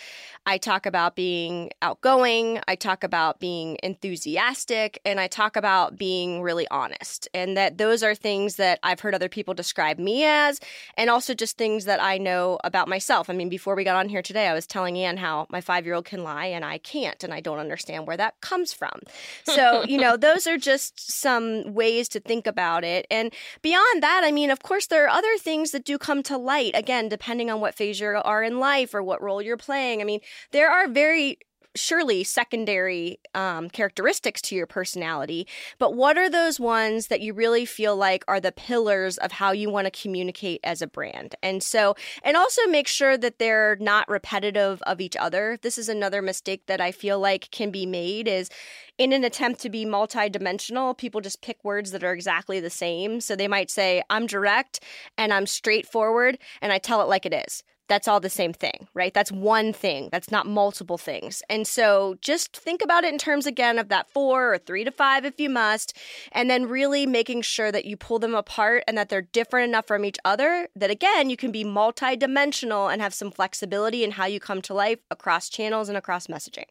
I 0.47 0.59
talk 0.59 0.85
about 0.85 1.17
being 1.17 1.71
outgoing, 1.81 2.61
I 2.69 2.75
talk 2.75 3.03
about 3.03 3.41
being 3.41 3.79
enthusiastic, 3.83 5.01
and 5.05 5.19
I 5.19 5.27
talk 5.27 5.57
about 5.57 5.97
being 5.97 6.43
really 6.43 6.69
honest. 6.71 7.29
And 7.33 7.57
that 7.57 7.79
those 7.79 8.03
are 8.03 8.15
things 8.15 8.57
that 8.57 8.79
I've 8.83 9.01
heard 9.01 9.15
other 9.15 9.31
people 9.31 9.55
describe 9.55 9.99
me 9.99 10.25
as, 10.25 10.61
and 10.99 11.09
also 11.09 11.33
just 11.33 11.57
things 11.57 11.87
that 11.87 12.03
I 12.03 12.19
know 12.19 12.59
about 12.63 12.89
myself. 12.89 13.31
I 13.31 13.33
mean, 13.33 13.49
before 13.49 13.75
we 13.75 13.85
got 13.85 13.97
on 13.97 14.11
here 14.11 14.21
today, 14.21 14.47
I 14.47 14.53
was 14.53 14.67
telling 14.67 14.99
Anne 14.99 15.17
how 15.17 15.47
my 15.49 15.63
five 15.63 15.87
year 15.87 15.95
old 15.95 16.05
can 16.05 16.23
lie 16.23 16.47
and 16.47 16.63
I 16.63 16.77
can't, 16.77 17.25
and 17.25 17.33
I 17.33 17.41
don't 17.41 17.59
understand 17.59 18.07
where 18.07 18.19
that 18.19 18.39
comes 18.43 18.75
from. 18.75 19.01
So, 19.45 19.85
you 19.89 19.97
know, 19.97 20.19
those 20.19 20.47
are 20.47 20.59
just 20.59 21.11
some 21.11 21.73
ways 21.73 22.07
to 22.11 22.21
think 22.21 22.47
about 22.47 22.85
it. 22.85 23.07
And 23.11 23.33
beyond 23.63 24.03
that, 24.03 24.23
I 24.25 24.31
mean, 24.31 24.51
of 24.51 24.63
course, 24.63 24.89
there 24.89 25.05
are 25.07 25.09
other 25.09 25.39
things 25.39 25.71
that 25.71 25.87
do 25.87 25.97
come 25.97 26.23
to 26.25 26.37
light, 26.37 26.73
again, 26.75 27.09
depending 27.09 27.51
on 27.51 27.61
what 27.61 27.75
phase 27.75 27.99
you 27.99 28.21
are 28.23 28.43
in 28.43 28.59
life 28.59 28.95
or 28.95 29.03
what 29.03 29.23
role 29.23 29.41
you're 29.41 29.57
playing. 29.57 30.03
I 30.03 30.05
mean, 30.05 30.21
there 30.53 30.71
are 30.71 30.89
very 30.89 31.39
surely 31.77 32.23
secondary 32.25 33.19
um, 33.35 33.69
characteristics 33.69 34.41
to 34.41 34.55
your 34.55 34.67
personality, 34.67 35.47
but 35.79 35.95
what 35.95 36.17
are 36.17 36.31
those 36.31 36.61
ones 36.61 37.09
that 37.09 37.21
you 37.21 37.33
really 37.33 37.65
feel 37.65 37.97
like 37.97 38.25
are 38.29 38.41
the 38.41 38.53
pillars 38.53 39.19
of 39.19 39.33
how 39.33 39.51
you 39.53 39.71
want 39.71 39.87
to 39.87 40.03
communicate 40.03 40.61
as 40.63 40.81
a 40.81 40.87
brand? 40.87 41.35
And 41.43 41.63
so, 41.63 41.97
and 42.23 42.37
also 42.37 42.67
make 42.67 42.87
sure 42.87 43.17
that 43.19 43.39
they're 43.39 43.77
not 43.81 44.09
repetitive 44.09 44.83
of 44.83 45.01
each 45.01 45.17
other. 45.17 45.59
This 45.63 45.79
is 45.79 45.89
another 45.89 46.23
mistake 46.23 46.67
that 46.67 46.81
I 46.81 46.93
feel 46.93 47.19
like 47.19 47.51
can 47.51 47.71
be 47.71 47.87
made 47.87 48.29
is 48.29 48.51
in 48.97 49.13
an 49.13 49.25
attempt 49.25 49.61
to 49.63 49.71
be 49.71 49.85
multidimensional, 49.85 50.97
people 50.97 51.21
just 51.21 51.43
pick 51.43 51.65
words 51.65 51.91
that 51.91 52.05
are 52.05 52.13
exactly 52.13 52.61
the 52.61 52.71
same. 52.71 53.21
So 53.21 53.35
they 53.35 53.49
might 53.49 53.71
say, 53.71 54.03
I'm 54.09 54.27
direct 54.27 54.81
and 55.19 55.33
I'm 55.33 55.47
straightforward 55.47 56.39
and 56.63 56.73
I 56.73 56.79
tell 56.79 57.03
it 57.03 57.09
like 57.09 57.27
it 57.27 57.35
is 57.35 57.65
that's 57.89 58.09
all 58.09 58.21
the 58.21 58.31
same 58.31 58.53
thing, 58.53 58.89
right? 58.95 59.13
That's 59.13 59.31
one 59.31 59.73
thing. 59.73 60.09
That's 60.11 60.31
not 60.31 60.47
multiple 60.47 60.99
things. 60.99 61.43
And 61.49 61.67
so 61.67 62.17
just 62.21 62.57
think 62.57 62.83
about 62.83 63.05
it 63.05 63.13
in 63.13 63.19
terms 63.19 63.47
again 63.47 63.79
of 63.79 63.89
that 63.89 64.11
four 64.11 64.55
or 64.55 64.59
three 64.59 64.85
to 64.85 64.91
five 64.91 65.25
if 65.25 65.39
you 65.39 65.51
must, 65.51 65.97
and 66.33 66.49
then 66.49 66.69
really 66.69 67.07
making 67.07 67.43
sure 67.43 67.71
that 67.71 67.85
you 67.85 67.97
pull 67.97 68.19
them 68.19 68.35
apart 68.35 68.85
and 68.89 68.97
that 68.97 69.09
they're 69.09 69.23
different 69.23 69.69
enough 69.69 69.87
from 69.87 70.05
each 70.05 70.19
other 70.25 70.69
that 70.75 70.91
again, 70.91 71.31
you 71.31 71.37
can 71.37 71.53
be 71.53 71.65
multi-dimensional 71.65 72.89
and 72.89 73.03
have 73.03 73.15
some 73.15 73.31
flexibility 73.31 74.05
in 74.05 74.13
how 74.13 74.27
you 74.27 74.41
come 74.41 74.63
to 74.63 74.75
life 74.75 75.01
across 75.11 75.49
channels 75.49 75.89
and 75.89 75.99
across 75.99 76.27
messaging. 76.27 76.65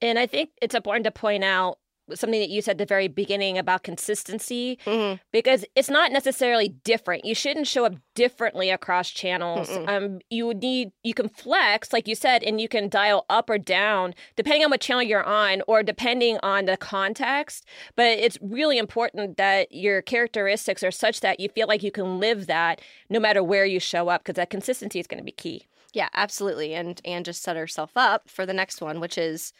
And 0.00 0.18
I 0.18 0.26
think 0.26 0.50
it's 0.60 0.74
important 0.74 1.04
to 1.04 1.10
point 1.10 1.44
out 1.44 1.78
something 2.12 2.40
that 2.40 2.50
you 2.50 2.60
said 2.60 2.72
at 2.72 2.78
the 2.78 2.86
very 2.86 3.08
beginning 3.08 3.56
about 3.56 3.82
consistency 3.82 4.78
Mm-hmm. 4.84 5.16
because 5.32 5.64
it's 5.74 5.88
not 5.88 6.12
necessarily 6.12 6.68
different. 6.68 7.24
You 7.24 7.34
shouldn't 7.34 7.66
show 7.66 7.84
up 7.84 7.94
differently 8.14 8.70
across 8.70 9.10
channels. 9.10 9.68
Mm-mm. 9.68 9.88
Um, 9.88 10.18
you 10.30 10.46
would 10.46 10.60
need 10.62 10.92
you 11.02 11.14
can 11.14 11.28
flex, 11.28 11.92
like 11.92 12.06
you 12.06 12.14
said, 12.14 12.42
and 12.42 12.60
you 12.60 12.68
can 12.68 12.88
dial 12.88 13.24
up 13.30 13.48
or 13.48 13.58
down 13.58 14.14
depending 14.36 14.64
on 14.64 14.70
what 14.70 14.80
channel 14.80 15.02
you're 15.02 15.24
on 15.24 15.62
or 15.66 15.82
depending 15.82 16.38
on 16.42 16.66
the 16.66 16.76
context. 16.76 17.64
But 17.96 18.18
it's 18.18 18.38
really 18.40 18.78
important 18.78 19.36
that 19.36 19.72
your 19.72 20.02
characteristics 20.02 20.82
are 20.82 20.90
such 20.90 21.20
that 21.20 21.40
you 21.40 21.48
feel 21.48 21.66
like 21.68 21.82
you 21.82 21.92
can 21.92 22.18
live 22.20 22.46
that 22.46 22.80
no 23.08 23.20
matter 23.20 23.42
where 23.42 23.64
you 23.64 23.80
show 23.80 24.08
up 24.08 24.22
because 24.22 24.36
that 24.36 24.50
consistency 24.50 24.98
is 25.00 25.06
going 25.06 25.20
to 25.20 25.24
be 25.24 25.32
key. 25.32 25.66
Yeah, 25.92 26.08
absolutely. 26.14 26.74
And 26.74 27.00
Anne 27.04 27.24
just 27.24 27.42
set 27.42 27.56
herself 27.56 27.92
up 27.96 28.28
for 28.28 28.44
the 28.44 28.52
next 28.52 28.80
one, 28.80 29.00
which 29.00 29.16
is 29.16 29.52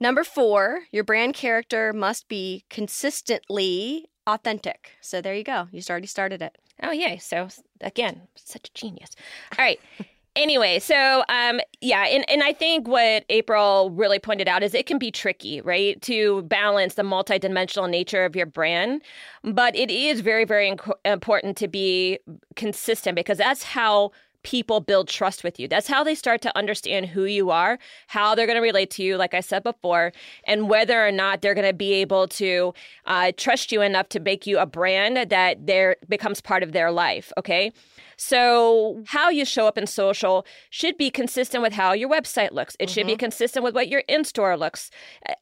number 0.00 0.24
four 0.24 0.80
your 0.90 1.04
brand 1.04 1.34
character 1.34 1.92
must 1.92 2.28
be 2.28 2.64
consistently 2.70 4.06
authentic. 4.26 4.92
So 5.00 5.20
there 5.20 5.34
you 5.34 5.44
go. 5.44 5.68
You 5.70 5.82
already 5.88 6.06
started 6.06 6.42
it. 6.42 6.58
Oh, 6.82 6.90
yay. 6.90 7.16
So, 7.18 7.48
again, 7.80 8.22
such 8.34 8.68
a 8.68 8.72
genius. 8.74 9.16
All 9.58 9.64
right. 9.64 9.80
anyway, 10.36 10.78
so 10.78 11.24
um, 11.28 11.60
yeah, 11.80 12.04
and, 12.04 12.28
and 12.30 12.42
I 12.42 12.52
think 12.52 12.86
what 12.86 13.24
April 13.30 13.90
really 13.90 14.18
pointed 14.18 14.46
out 14.46 14.62
is 14.62 14.74
it 14.74 14.86
can 14.86 14.98
be 14.98 15.10
tricky, 15.10 15.60
right, 15.60 16.00
to 16.02 16.42
balance 16.42 16.94
the 16.94 17.02
multidimensional 17.02 17.88
nature 17.88 18.24
of 18.24 18.36
your 18.36 18.46
brand. 18.46 19.02
But 19.42 19.74
it 19.74 19.90
is 19.90 20.20
very, 20.20 20.44
very 20.44 20.70
inc- 20.70 20.92
important 21.04 21.56
to 21.58 21.68
be 21.68 22.18
consistent 22.54 23.16
because 23.16 23.38
that's 23.38 23.62
how 23.62 24.12
people 24.46 24.78
build 24.78 25.08
trust 25.08 25.42
with 25.42 25.58
you. 25.58 25.66
That's 25.66 25.88
how 25.88 26.04
they 26.04 26.14
start 26.14 26.40
to 26.42 26.56
understand 26.56 27.06
who 27.06 27.24
you 27.24 27.50
are, 27.50 27.80
how 28.06 28.36
they're 28.36 28.46
going 28.46 28.54
to 28.54 28.62
relate 28.62 28.92
to 28.92 29.02
you, 29.02 29.16
like 29.16 29.34
I 29.34 29.40
said 29.40 29.64
before, 29.64 30.12
and 30.44 30.68
whether 30.68 31.04
or 31.04 31.10
not 31.10 31.42
they're 31.42 31.52
going 31.52 31.66
to 31.66 31.74
be 31.74 31.94
able 31.94 32.28
to 32.28 32.72
uh, 33.06 33.32
trust 33.36 33.72
you 33.72 33.82
enough 33.82 34.08
to 34.10 34.20
make 34.20 34.46
you 34.46 34.60
a 34.60 34.64
brand 34.64 35.16
that 35.32 35.66
there 35.66 35.96
becomes 36.08 36.40
part 36.40 36.62
of 36.62 36.70
their 36.70 36.92
life. 36.92 37.32
Okay. 37.36 37.72
So, 38.16 39.02
how 39.08 39.28
you 39.28 39.44
show 39.44 39.66
up 39.66 39.76
in 39.76 39.86
social 39.86 40.46
should 40.70 40.96
be 40.96 41.10
consistent 41.10 41.62
with 41.62 41.74
how 41.74 41.92
your 41.92 42.08
website 42.08 42.52
looks. 42.52 42.74
It 42.80 42.88
should 42.88 43.06
be 43.06 43.16
consistent 43.16 43.62
with 43.62 43.74
what 43.74 43.88
your 43.88 44.02
in 44.08 44.24
store 44.24 44.56
looks. 44.56 44.90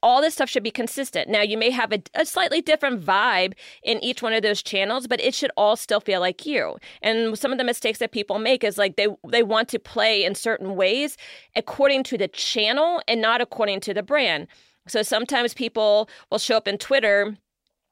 All 0.03 0.21
this 0.21 0.35
stuff 0.35 0.51
should 0.51 0.65
be 0.65 0.73
consistent. 0.73 1.29
Now, 1.29 1.43
you 1.43 1.57
may 1.57 1.71
have 1.71 1.93
a, 1.93 2.03
a 2.15 2.27
slightly 2.27 2.61
different 2.61 3.05
vibe 3.05 3.53
in 3.85 4.03
each 4.03 4.23
one 4.23 4.33
of 4.33 4.43
those 4.43 4.61
channels, 4.61 5.07
but 5.07 5.21
it 5.21 5.35
should 5.35 5.53
all 5.57 5.77
still 5.77 6.01
feel 6.01 6.21
like 6.21 6.45
you. 6.47 6.77
And 7.01 7.39
some 7.39 7.53
of 7.53 7.59
the 7.59 7.65
mistakes 7.65 8.01
that 8.01 8.11
people 8.11 8.41
make 8.41 8.65
is 8.65 8.77
like 8.77 8.94
they 8.97 9.09
they 9.27 9.43
want 9.43 9.69
to 9.71 9.79
play 9.79 10.25
in 10.25 10.35
certain 10.35 10.77
ways 10.77 11.17
according 11.57 12.03
to 12.05 12.19
the 12.19 12.29
channel 12.29 13.03
and 13.09 13.21
not 13.21 13.41
according 13.41 13.81
to 13.81 13.95
the 13.95 14.03
brand. 14.03 14.47
So 14.87 15.03
sometimes 15.03 15.55
people 15.55 16.09
will 16.31 16.39
show 16.39 16.57
up 16.57 16.69
in 16.69 16.79
Twitter 16.79 17.37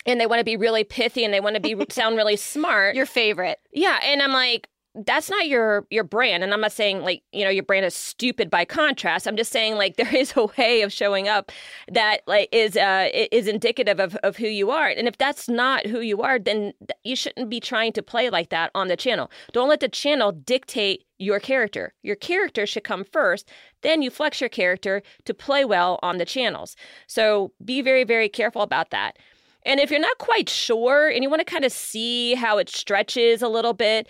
and 0.05 0.21
they 0.21 0.27
want 0.27 0.41
to 0.41 0.45
be 0.45 0.57
really 0.57 0.85
pithy 0.85 1.25
and 1.25 1.33
they 1.33 1.41
want 1.41 1.55
to 1.55 1.61
be 1.61 1.77
sound 1.91 2.17
really 2.17 2.37
smart. 2.37 2.95
Your 2.95 3.07
favorite. 3.07 3.59
Yeah, 3.73 3.99
and 4.03 4.23
I'm 4.23 4.33
like, 4.33 4.69
that's 4.95 5.31
not 5.31 5.49
your 5.49 5.87
your 5.91 6.05
brand. 6.05 6.45
And 6.45 6.53
I'm 6.53 6.61
not 6.61 6.73
saying 6.73 7.01
like 7.01 7.23
you 7.33 7.45
know 7.45 7.51
your 7.51 7.63
brand 7.63 7.87
is 7.87 7.95
stupid 7.95 8.51
by 8.51 8.65
contrast. 8.65 9.27
I'm 9.27 9.37
just 9.37 9.53
saying 9.53 9.77
like 9.77 9.97
there 10.03 10.15
is 10.15 10.35
a 10.37 10.47
way 10.59 10.83
of 10.83 10.93
showing 10.93 11.29
up 11.29 11.51
that 11.91 12.23
like 12.27 12.49
is 12.53 12.77
uh 12.77 13.09
is 13.13 13.47
indicative 13.49 13.99
of 14.01 14.17
of 14.17 14.37
who 14.37 14.47
you 14.47 14.71
are. 14.71 14.89
And 14.89 15.09
if 15.09 15.17
that's 15.17 15.49
not 15.49 15.87
who 15.87 16.01
you 16.01 16.23
are, 16.23 16.39
then 16.39 16.73
you 17.05 17.17
shouldn't 17.17 17.49
be 17.49 17.61
trying 17.61 17.93
to 17.95 18.03
play 18.03 18.29
like 18.31 18.51
that 18.51 18.71
on 18.75 18.89
the 18.89 18.97
channel. 18.97 19.31
Don't 19.53 19.69
let 19.69 19.81
the 19.81 19.89
channel 19.89 20.33
dictate 20.33 21.05
your 21.19 21.41
character. 21.41 21.95
Your 22.03 22.17
character 22.17 22.67
should 22.67 22.85
come 22.85 23.05
first. 23.05 23.49
Then 23.83 24.03
you 24.03 24.11
flex 24.11 24.41
your 24.41 24.51
character 24.51 25.03
to 25.25 25.35
play 25.35 25.65
well 25.65 25.99
on 26.03 26.19
the 26.19 26.25
channels. 26.25 26.77
So 27.07 27.53
be 27.65 27.81
very 27.81 28.05
very 28.05 28.29
careful 28.29 28.63
about 28.63 28.91
that. 28.91 29.19
And 29.65 29.79
if 29.81 29.91
you're 29.91 30.01
not 30.01 30.19
quite 30.19 30.49
sure 30.49 31.09
and 31.09 31.23
you 31.23 31.31
want 31.31 31.41
to 31.41 31.45
kind 31.51 31.65
of 31.65 31.73
see 31.73 32.35
how 32.35 32.59
it 32.59 32.69
stretches 32.69 33.43
a 33.43 33.49
little 33.49 33.75
bit, 33.75 34.09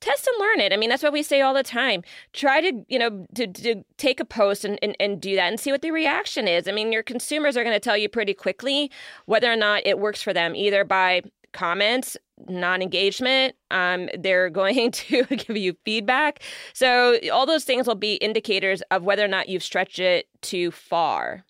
test 0.00 0.26
and 0.26 0.40
learn 0.40 0.60
it. 0.60 0.72
I 0.72 0.76
mean, 0.76 0.90
that's 0.90 1.02
what 1.02 1.12
we 1.12 1.22
say 1.22 1.40
all 1.40 1.54
the 1.54 1.62
time. 1.62 2.02
Try 2.32 2.60
to, 2.60 2.84
you 2.88 2.98
know, 2.98 3.26
to, 3.34 3.46
to 3.46 3.84
take 3.96 4.20
a 4.20 4.24
post 4.24 4.64
and, 4.64 4.78
and, 4.82 4.96
and 5.00 5.20
do 5.20 5.34
that 5.36 5.48
and 5.48 5.58
see 5.58 5.72
what 5.72 5.82
the 5.82 5.90
reaction 5.90 6.46
is. 6.46 6.68
I 6.68 6.72
mean, 6.72 6.92
your 6.92 7.02
consumers 7.02 7.56
are 7.56 7.64
going 7.64 7.74
to 7.74 7.80
tell 7.80 7.96
you 7.96 8.08
pretty 8.08 8.34
quickly 8.34 8.90
whether 9.26 9.50
or 9.50 9.56
not 9.56 9.82
it 9.86 9.98
works 9.98 10.22
for 10.22 10.32
them, 10.32 10.54
either 10.54 10.84
by 10.84 11.22
comments, 11.52 12.16
non 12.48 12.82
engagement. 12.82 13.54
Um, 13.70 14.10
they're 14.18 14.50
going 14.50 14.90
to 14.90 15.24
give 15.24 15.56
you 15.56 15.76
feedback. 15.84 16.42
So, 16.74 17.18
all 17.32 17.46
those 17.46 17.64
things 17.64 17.86
will 17.86 17.94
be 17.94 18.14
indicators 18.16 18.82
of 18.90 19.04
whether 19.04 19.24
or 19.24 19.28
not 19.28 19.48
you've 19.48 19.62
stretched 19.62 19.98
it 19.98 20.28
too 20.42 20.70
far. 20.70 21.44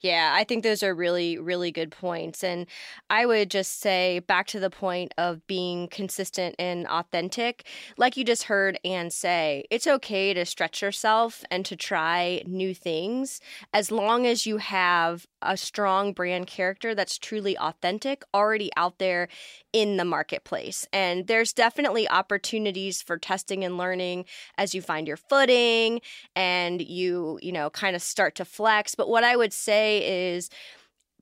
Yeah, 0.00 0.32
I 0.34 0.44
think 0.44 0.62
those 0.62 0.82
are 0.82 0.94
really, 0.94 1.38
really 1.38 1.70
good 1.72 1.90
points. 1.90 2.44
And 2.44 2.66
I 3.10 3.26
would 3.26 3.50
just 3.50 3.80
say 3.80 4.20
back 4.20 4.46
to 4.48 4.60
the 4.60 4.70
point 4.70 5.12
of 5.18 5.46
being 5.46 5.88
consistent 5.88 6.54
and 6.58 6.86
authentic, 6.86 7.66
like 7.96 8.16
you 8.16 8.24
just 8.24 8.44
heard 8.44 8.78
Anne 8.84 9.10
say, 9.10 9.64
it's 9.70 9.86
okay 9.86 10.34
to 10.34 10.44
stretch 10.44 10.82
yourself 10.82 11.44
and 11.50 11.64
to 11.66 11.76
try 11.76 12.42
new 12.46 12.74
things 12.74 13.40
as 13.72 13.90
long 13.90 14.26
as 14.26 14.46
you 14.46 14.58
have 14.58 15.26
a 15.42 15.56
strong 15.56 16.12
brand 16.12 16.46
character 16.46 16.94
that's 16.94 17.18
truly 17.18 17.56
authentic 17.58 18.24
already 18.34 18.70
out 18.76 18.98
there 18.98 19.28
in 19.72 19.96
the 19.96 20.04
marketplace. 20.04 20.86
And 20.92 21.26
there's 21.26 21.52
definitely 21.52 22.08
opportunities 22.08 23.02
for 23.02 23.18
testing 23.18 23.62
and 23.64 23.76
learning 23.76 24.24
as 24.56 24.74
you 24.74 24.80
find 24.82 25.06
your 25.06 25.18
footing 25.18 26.00
and 26.34 26.80
you, 26.80 27.38
you 27.42 27.52
know, 27.52 27.70
kind 27.70 27.94
of 27.94 28.02
start 28.02 28.34
to 28.36 28.44
flex. 28.44 28.94
But 28.94 29.08
what 29.08 29.22
I 29.22 29.36
would 29.36 29.52
say 29.52 29.95
is 29.98 30.50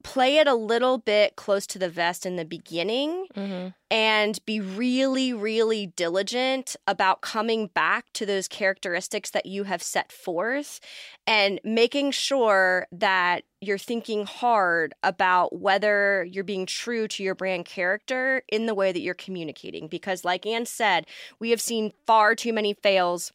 play 0.02 0.36
it 0.36 0.46
a 0.46 0.54
little 0.54 0.98
bit 0.98 1.34
close 1.34 1.66
to 1.66 1.78
the 1.78 1.88
vest 1.88 2.26
in 2.26 2.36
the 2.36 2.44
beginning 2.44 3.26
Mm-hmm. 3.34 3.68
and 3.90 4.38
be 4.44 4.60
really, 4.60 5.32
really 5.32 5.86
diligent 5.86 6.76
about 6.86 7.22
coming 7.22 7.68
back 7.68 8.12
to 8.12 8.26
those 8.26 8.46
characteristics 8.46 9.30
that 9.30 9.46
you 9.46 9.64
have 9.64 9.82
set 9.82 10.12
forth 10.12 10.78
and 11.26 11.58
making 11.64 12.10
sure 12.10 12.86
that 12.92 13.44
you're 13.62 13.78
thinking 13.78 14.26
hard 14.26 14.94
about 15.02 15.58
whether 15.58 16.24
you're 16.30 16.44
being 16.44 16.66
true 16.66 17.08
to 17.08 17.22
your 17.22 17.34
brand 17.34 17.64
character 17.64 18.42
in 18.48 18.66
the 18.66 18.74
way 18.74 18.92
that 18.92 19.00
you're 19.00 19.14
communicating. 19.14 19.88
Because, 19.88 20.22
like 20.22 20.44
Anne 20.44 20.66
said, 20.66 21.06
we 21.40 21.48
have 21.48 21.62
seen 21.62 21.92
far 22.06 22.34
too 22.34 22.52
many 22.52 22.74
fails 22.74 23.32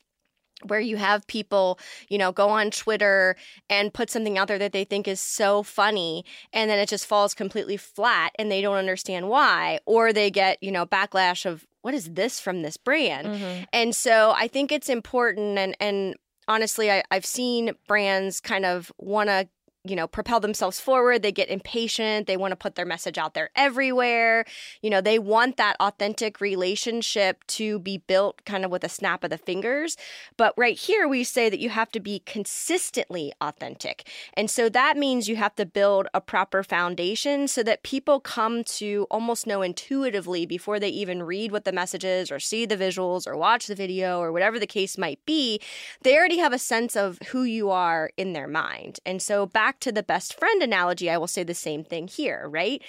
where 0.66 0.80
you 0.80 0.98
have 0.98 1.26
people, 1.28 1.80
you 2.10 2.18
know, 2.18 2.32
go 2.32 2.50
on 2.50 2.72
Twitter 2.72 3.36
and 3.70 3.94
put 3.94 4.10
something 4.10 4.38
out 4.38 4.48
there 4.48 4.60
that 4.60 4.74
they 4.74 4.84
think 4.84 5.08
is 5.08 5.20
so 5.20 5.64
funny 5.64 6.26
and 6.54 6.70
then 6.70 6.80
it 6.80 6.90
just 6.90 7.06
falls 7.06 7.34
completely 7.34 7.78
flat 7.78 8.34
and 8.38 8.52
they 8.52 8.62
don't 8.62 8.78
understand 8.78 9.30
why 9.30 9.80
or 9.86 10.12
they 10.12 10.30
get, 10.30 10.62
you 10.62 10.72
know, 10.72 10.86
backlash 10.86 11.46
of 11.46 11.66
what 11.82 11.94
is 11.94 12.14
this 12.14 12.40
from 12.40 12.62
this 12.62 12.78
brand? 12.78 13.28
Mm-hmm. 13.28 13.64
And 13.72 13.96
so 13.96 14.34
I 14.36 14.48
think 14.48 14.72
it's 14.72 14.90
important 14.90 15.58
and 15.58 15.76
and 15.80 16.16
honestly 16.48 16.92
I, 16.92 17.04
I've 17.12 17.26
seen 17.26 17.72
brands 17.88 18.42
kind 18.42 18.66
of 18.66 18.92
wanna 18.98 19.48
you 19.86 19.96
know 19.96 20.08
propel 20.08 20.40
themselves 20.40 20.80
forward 20.80 21.22
they 21.22 21.32
get 21.32 21.50
impatient 21.50 22.28
they 22.28 22.38
want 22.38 22.52
to 22.52 22.56
put 22.56 22.76
their 22.76 22.86
message 22.86 23.18
out 23.18 23.34
there 23.34 23.50
everywhere. 23.56 24.46
You 24.82 24.90
know 24.90 25.02
they 25.02 25.20
want 25.20 25.58
that 25.58 25.76
authentic 25.80 26.42
relationship 26.42 27.46
to 27.48 27.80
be 27.80 27.98
built 27.98 28.44
kind 28.46 28.66
of 28.66 28.72
with 28.72 28.84
a 28.84 28.90
snap 28.90 29.24
of 29.24 29.30
the 29.30 29.38
fingers. 29.38 29.98
But 30.38 30.54
right 30.58 30.78
here 30.78 31.08
we 31.08 31.24
say 31.24 31.50
that 31.50 31.60
you 31.60 31.70
have 31.70 31.92
to 31.92 32.00
be 32.00 32.22
consistently 32.26 33.34
authentic. 33.42 34.08
And 34.34 34.50
so 34.50 34.70
that 34.70 34.98
means 34.98 35.28
you 35.30 35.36
have 35.38 35.56
to 35.56 35.66
build 35.66 36.08
a 36.14 36.22
proper 36.22 36.64
foundation 36.64 37.48
so 37.48 37.64
that 37.64 37.84
people 37.84 38.20
come 38.20 38.64
to 38.66 39.08
almost 39.10 39.48
know 39.48 39.62
intuitively 39.62 40.46
before 40.46 40.80
they 40.80 40.90
even 40.90 41.24
read 41.24 41.52
what 41.52 41.66
the 41.66 41.72
message 41.72 42.04
is 42.04 42.32
or 42.32 42.40
see 42.40 42.66
the 42.66 42.78
visuals 42.78 43.28
or 43.28 43.36
watch 43.38 43.68
the 43.68 43.76
video 43.76 44.20
or 44.20 44.32
whatever 44.32 44.60
the 44.60 44.68
case 44.68 44.98
might 44.98 45.24
be. 45.26 45.60
They 46.02 46.18
already 46.18 46.38
have 46.38 46.54
a 46.54 46.60
sense 46.60 46.96
of 46.96 47.20
who 47.28 47.44
you 47.44 47.70
are 47.70 48.12
in 48.18 48.34
their 48.34 48.48
mind. 48.48 49.00
And 49.06 49.22
so 49.22 49.46
back 49.46 49.79
to 49.82 49.92
the 49.92 50.04
best 50.04 50.38
friend 50.38 50.62
analogy, 50.62 51.10
I 51.10 51.18
will 51.18 51.28
say 51.28 51.44
the 51.44 51.54
same 51.54 51.84
thing 51.84 52.08
here, 52.08 52.48
right? 52.48 52.82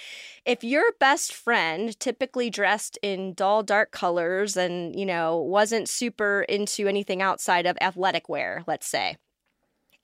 If 0.45 0.63
your 0.63 0.93
best 0.99 1.33
friend, 1.33 1.97
typically 1.99 2.49
dressed 2.49 2.97
in 3.01 3.33
dull, 3.33 3.63
dark 3.63 3.91
colors 3.91 4.57
and, 4.57 4.97
you 4.97 5.05
know, 5.05 5.37
wasn't 5.37 5.89
super 5.89 6.45
into 6.47 6.87
anything 6.87 7.21
outside 7.21 7.65
of 7.65 7.77
athletic 7.81 8.29
wear, 8.29 8.63
let's 8.67 8.87
say, 8.87 9.17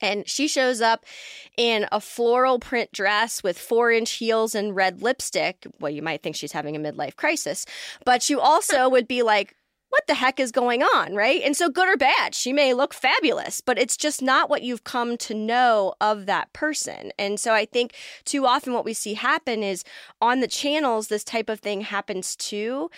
and 0.00 0.28
she 0.28 0.46
shows 0.48 0.80
up 0.80 1.04
in 1.56 1.86
a 1.90 2.00
floral 2.00 2.58
print 2.58 2.92
dress 2.92 3.42
with 3.42 3.58
four 3.58 3.90
inch 3.90 4.12
heels 4.12 4.54
and 4.54 4.76
red 4.76 5.02
lipstick. 5.02 5.66
Well, 5.80 5.90
you 5.90 6.02
might 6.02 6.22
think 6.22 6.36
she's 6.36 6.52
having 6.52 6.76
a 6.76 6.80
midlife 6.80 7.16
crisis, 7.16 7.66
but 8.04 8.30
you 8.30 8.40
also 8.40 8.88
would 8.88 9.08
be 9.08 9.22
like, 9.22 9.56
what 9.90 10.06
the 10.06 10.14
heck 10.14 10.38
is 10.38 10.52
going 10.52 10.82
on, 10.82 11.14
right? 11.14 11.40
And 11.42 11.56
so, 11.56 11.70
good 11.70 11.88
or 11.88 11.96
bad, 11.96 12.34
she 12.34 12.52
may 12.52 12.74
look 12.74 12.92
fabulous, 12.92 13.60
but 13.60 13.78
it's 13.78 13.96
just 13.96 14.20
not 14.20 14.50
what 14.50 14.62
you've 14.62 14.84
come 14.84 15.16
to 15.18 15.34
know 15.34 15.94
of 16.00 16.26
that 16.26 16.52
person. 16.52 17.10
And 17.18 17.40
so, 17.40 17.54
I 17.54 17.64
think 17.64 17.94
too 18.24 18.46
often 18.46 18.74
what 18.74 18.84
we 18.84 18.92
see 18.92 19.14
happen 19.14 19.62
is 19.62 19.84
on 20.20 20.40
the 20.40 20.48
channels, 20.48 21.08
this 21.08 21.24
type 21.24 21.48
of 21.48 21.60
thing 21.60 21.82
happens 21.82 22.36
too. 22.36 22.90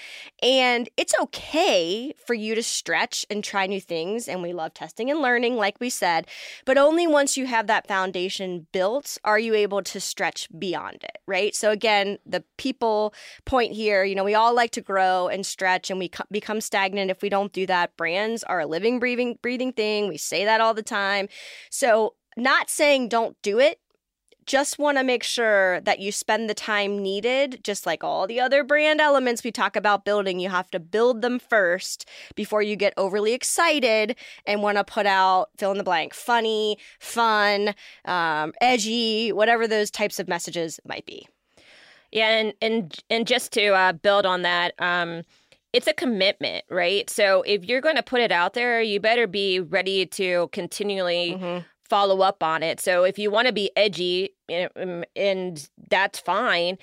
And 0.43 0.89
it's 0.97 1.15
okay 1.21 2.13
for 2.27 2.35
you 2.35 2.55
to 2.55 2.63
stretch 2.63 3.25
and 3.31 3.45
try 3.45 3.67
new 3.67 3.81
things. 3.81 4.27
And 4.27 4.43
we 4.43 4.53
love 4.53 4.75
testing 4.75 5.11
and 5.11 5.21
learning, 5.21 5.57
like 5.57 5.79
we 5.79 5.91
said, 5.91 6.27
but 6.65 6.77
only 6.77 7.07
once 7.07 7.37
you 7.37 7.47
have 7.47 7.69
that 7.69 7.87
foundation 7.87 8.67
built 8.73 9.17
are 9.25 9.39
you 9.39 9.55
able 9.55 9.83
to 9.83 10.01
stretch 10.01 10.49
beyond 10.59 11.05
it, 11.05 11.19
right? 11.27 11.55
So, 11.55 11.71
again, 11.71 12.19
the 12.27 12.43
people 12.57 13.15
point 13.45 13.75
here, 13.75 14.03
you 14.03 14.17
know, 14.17 14.25
we 14.25 14.35
all 14.35 14.55
like 14.55 14.73
to 14.73 14.81
grow 14.81 15.29
and 15.29 15.47
stretch 15.47 15.89
and 15.89 15.99
we 16.01 16.11
become 16.33 16.61
stagnant 16.61 16.80
stagnant 16.81 17.11
if 17.11 17.23
we 17.23 17.29
don't 17.29 17.53
do 17.53 17.67
that. 17.67 17.97
Brands 17.97 18.43
are 18.45 18.61
a 18.61 18.67
living, 18.67 18.99
breathing, 18.99 19.39
breathing 19.43 19.73
thing. 19.73 20.09
We 20.09 20.17
say 20.17 20.45
that 20.45 20.61
all 20.61 20.75
the 20.75 20.83
time. 20.83 21.29
So, 21.71 22.15
not 22.37 22.71
saying 22.71 23.09
don't 23.09 23.37
do 23.43 23.59
it, 23.59 23.81
just 24.47 24.79
want 24.79 24.97
to 24.97 25.05
make 25.05 25.23
sure 25.23 25.81
that 25.83 25.99
you 25.99 26.11
spend 26.11 26.49
the 26.49 26.55
time 26.55 27.03
needed, 27.03 27.61
just 27.63 27.85
like 27.85 28.03
all 28.03 28.27
the 28.27 28.41
other 28.41 28.65
brand 28.65 29.01
elements 29.01 29.45
we 29.45 29.53
talk 29.53 29.77
about 29.77 30.05
building. 30.05 30.41
You 30.41 30.49
have 30.49 30.71
to 30.71 30.81
build 30.81 31.21
them 31.21 31.39
first 31.39 32.09
before 32.35 32.63
you 32.63 32.77
get 32.77 32.95
overly 32.97 33.35
excited 33.35 34.17
and 34.47 34.63
want 34.63 34.79
to 34.79 34.85
put 34.85 35.07
out 35.07 35.51
fill 35.59 35.73
in 35.73 35.79
the 35.79 35.85
blank 35.85 36.15
funny, 36.15 36.79
fun, 36.99 37.75
um, 38.07 38.55
edgy, 38.61 39.33
whatever 39.33 39.69
those 39.69 39.91
types 39.91 40.19
of 40.19 40.29
messages 40.29 40.81
might 40.87 41.05
be. 41.05 41.29
Yeah, 42.11 42.29
and 42.29 42.55
and 42.63 42.99
and 43.11 43.27
just 43.27 43.53
to 43.53 43.69
uh, 43.69 43.93
build 43.93 44.25
on 44.25 44.43
that, 44.43 44.75
um, 44.79 45.23
it's 45.73 45.87
a 45.87 45.93
commitment, 45.93 46.65
right? 46.69 47.09
So 47.09 47.43
if 47.43 47.65
you're 47.65 47.81
going 47.81 47.97
to 47.97 48.03
put 48.03 48.21
it 48.21 48.33
out 48.33 48.55
there, 48.55 48.81
you 48.83 49.01
better 49.01 49.27
be 49.27 49.61
ready 49.61 50.07
to 50.07 50.49
continually 50.53 51.37
mm-hmm. 51.39 51.65
follow 51.89 52.23
up 52.23 52.43
on 52.43 52.63
it. 52.63 52.81
So 52.81 53.05
if 53.05 53.19
you 53.19 53.31
want 53.31 53.47
to 53.47 53.53
be 53.53 53.71
edgy, 53.77 54.31
and, 54.49 55.07
and 55.15 55.69
that's 55.89 56.19
fine, 56.19 56.79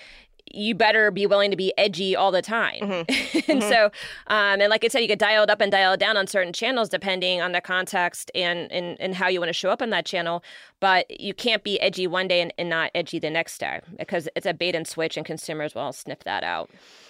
you 0.53 0.75
better 0.75 1.12
be 1.12 1.27
willing 1.27 1.51
to 1.51 1.58
be 1.58 1.74
edgy 1.77 2.15
all 2.15 2.32
the 2.32 2.41
time. 2.41 2.79
Mm-hmm. 2.79 3.50
and 3.51 3.62
mm-hmm. 3.62 3.70
so, 3.70 3.86
um, 4.27 4.62
and 4.62 4.70
like 4.70 4.86
I 4.86 4.88
said, 4.88 5.00
you 5.00 5.08
could 5.08 5.20
dial 5.20 5.44
it 5.44 5.50
up 5.50 5.60
and 5.60 5.72
dial 5.72 5.94
it 5.94 6.00
down 6.00 6.17
on 6.17 6.27
certain 6.27 6.53
channels 6.53 6.89
depending 6.89 7.41
on 7.41 7.51
the 7.51 7.62
context 7.62 8.32
and, 8.34 8.72
and, 8.72 9.00
and 9.01 9.15
how 9.15 9.27
you 9.27 9.39
want 9.39 9.50
to 9.50 9.53
show 9.53 9.70
up 9.70 9.82
on 9.82 9.89
that 9.89 10.06
channel. 10.06 10.44
But 10.79 11.20
you 11.20 11.34
can't 11.34 11.63
be 11.63 11.79
edgy 11.82 12.08
one 12.08 12.27
day 12.27 12.41
and, 12.41 12.53
and 12.58 12.70
not 12.70 12.91
edgy 12.96 13.20
the 13.20 13.29
next 13.29 13.58
day 13.58 13.82
because 13.98 14.29
it's 14.36 14.46
a 14.46 14.53
bait 14.53 14.75
and 14.75 14.88
switch 14.88 15.17
and 15.17 15.25
consumers 15.25 15.75
will 15.75 15.91
sniff 15.91 16.20
that 16.24 16.44
out. 16.44 16.70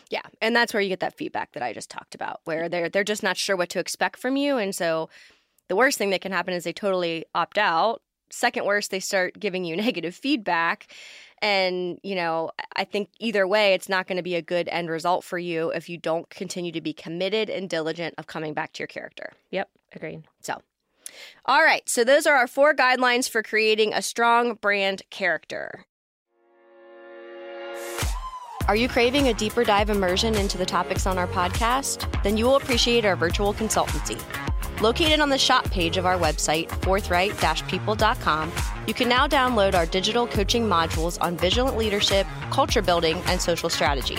Yeah, 0.10 0.22
and 0.42 0.56
that's 0.56 0.74
where 0.74 0.82
you 0.82 0.90
get 0.90 1.02
that 1.02 1.18
feedback 1.18 1.52
that 1.54 1.64
I 1.64 1.74
just 1.74 1.90
talked 1.90 2.16
about, 2.16 2.42
where 2.46 2.64
mm-hmm. 2.64 2.72
they're 2.72 2.90
they're 2.90 3.04
just 3.04 3.24
not 3.24 3.38
sure 3.38 3.56
what 3.56 3.70
to 3.70 3.80
expect 3.80 4.20
from 4.20 4.36
you, 4.36 4.58
and 4.58 4.74
so 4.74 5.10
the 5.68 5.76
worst 5.76 5.98
thing 5.98 6.12
that 6.12 6.22
can 6.22 6.32
happen 6.32 6.54
is 6.54 6.64
they 6.64 6.74
totally 6.74 7.26
opt 7.36 7.58
out. 7.58 8.02
Second 8.30 8.66
worst, 8.66 8.92
they 8.92 9.00
start 9.00 9.40
giving 9.40 9.66
you 9.66 9.76
negative 9.78 10.16
feedback, 10.16 10.88
and 11.42 12.00
you 12.04 12.16
know 12.16 12.52
I 12.76 12.84
think 12.84 13.10
either 13.20 13.48
way, 13.48 13.74
it's 13.74 13.90
not 13.90 14.08
going 14.08 14.18
to 14.18 14.24
be 14.24 14.36
a 14.36 14.42
good 14.42 14.70
end 14.70 14.90
result 14.90 15.24
for 15.24 15.38
you 15.38 15.70
if 15.72 15.90
you 15.90 15.98
don't 15.98 16.30
continue 16.30 16.72
to 16.72 16.82
be 16.82 16.94
committed 16.94 17.50
and 17.50 17.70
diligent 17.70 18.16
of 18.18 18.28
coming 18.28 18.54
back 18.54 18.74
to 18.74 18.80
your 18.80 18.88
character. 18.88 19.34
Yep, 19.52 19.70
agreed. 19.94 20.24
So. 20.42 20.62
All 21.46 21.64
right, 21.64 21.88
so 21.90 22.04
those 22.04 22.28
are 22.28 22.36
our 22.36 22.48
four 22.48 22.76
guidelines 22.76 23.30
for 23.30 23.42
creating 23.42 23.94
a 23.94 24.02
strong 24.02 24.56
brand 24.56 25.02
character. 25.10 25.86
Are 28.68 28.76
you 28.76 28.90
craving 28.90 29.30
a 29.30 29.34
deeper 29.34 29.64
dive 29.64 29.90
immersion 29.90 30.36
into 30.36 30.58
the 30.58 30.66
topics 30.66 31.08
on 31.08 31.18
our 31.18 31.28
podcast? 31.28 32.22
Then 32.22 32.36
you 32.36 32.44
will 32.44 32.58
appreciate 32.58 33.06
our 33.06 33.16
virtual 33.16 33.54
consultancy. 33.54 34.22
Located 34.82 35.22
on 35.22 35.30
the 35.30 35.38
shop 35.38 35.72
page 35.72 35.96
of 35.96 36.06
our 36.06 36.18
website, 36.18 36.70
forthright 36.84 37.32
people.com, 37.70 38.52
you 38.86 38.94
can 38.94 39.08
now 39.08 39.26
download 39.26 39.74
our 39.74 39.86
digital 39.86 40.28
coaching 40.28 40.66
modules 40.66 41.18
on 41.22 41.38
vigilant 41.38 41.78
leadership, 41.78 42.28
culture 42.52 42.82
building, 42.82 43.16
and 43.28 43.40
social 43.40 43.70
strategy. 43.70 44.18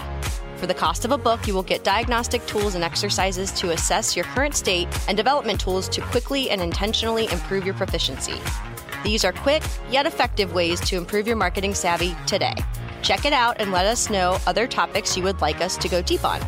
For 0.57 0.67
the 0.67 0.73
cost 0.73 1.05
of 1.05 1.13
a 1.13 1.19
book, 1.19 1.47
you 1.47 1.53
will 1.53 1.63
get 1.63 1.85
diagnostic 1.85 2.45
tools 2.47 2.75
and 2.75 2.83
exercises 2.83 3.53
to 3.53 3.73
assess 3.73 4.17
your 4.17 4.25
current 4.25 4.57
state 4.57 4.89
and 5.09 5.17
development 5.17 5.61
tools 5.61 5.91
to 5.91 6.01
quickly 6.01 6.49
and 6.49 6.63
intentionally 6.63 7.27
improve 7.31 7.67
your 7.67 7.75
proficiency. 7.75 8.41
These 9.05 9.27
are 9.27 9.33
quick 9.33 9.63
yet 9.91 10.07
effective 10.07 10.55
ways 10.55 10.81
to 10.89 10.97
improve 10.97 11.27
your 11.27 11.37
marketing 11.37 11.75
savvy 11.75 12.17
today. 12.27 12.55
Check 13.03 13.25
it 13.25 13.33
out 13.33 13.61
and 13.61 13.73
let 13.73 13.87
us 13.87 14.11
know 14.11 14.39
other 14.47 14.67
topics 14.67 15.17
you 15.17 15.23
would 15.25 15.41
like 15.41 15.61
us 15.61 15.77
to 15.79 15.89
go 15.89 16.03
deep 16.03 16.25
on. 16.25 16.41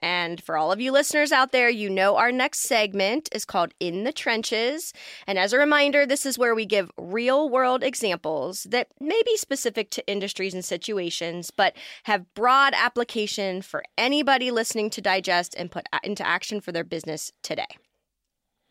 And 0.00 0.42
for 0.42 0.56
all 0.56 0.70
of 0.70 0.80
you 0.80 0.92
listeners 0.92 1.32
out 1.32 1.52
there, 1.52 1.68
you 1.68 1.90
know 1.90 2.16
our 2.16 2.30
next 2.30 2.60
segment 2.60 3.28
is 3.32 3.44
called 3.44 3.74
In 3.80 4.04
the 4.04 4.12
Trenches. 4.12 4.92
And 5.26 5.38
as 5.38 5.52
a 5.52 5.58
reminder, 5.58 6.06
this 6.06 6.24
is 6.24 6.38
where 6.38 6.54
we 6.54 6.66
give 6.66 6.90
real 6.96 7.48
world 7.48 7.82
examples 7.82 8.64
that 8.70 8.88
may 9.00 9.20
be 9.26 9.36
specific 9.36 9.90
to 9.90 10.08
industries 10.08 10.54
and 10.54 10.64
situations, 10.64 11.50
but 11.50 11.76
have 12.04 12.32
broad 12.34 12.74
application 12.76 13.60
for 13.60 13.82
anybody 13.96 14.50
listening 14.50 14.90
to 14.90 15.00
digest 15.00 15.54
and 15.58 15.70
put 15.70 15.86
into 16.04 16.26
action 16.26 16.60
for 16.60 16.70
their 16.70 16.84
business 16.84 17.32
today. 17.42 17.66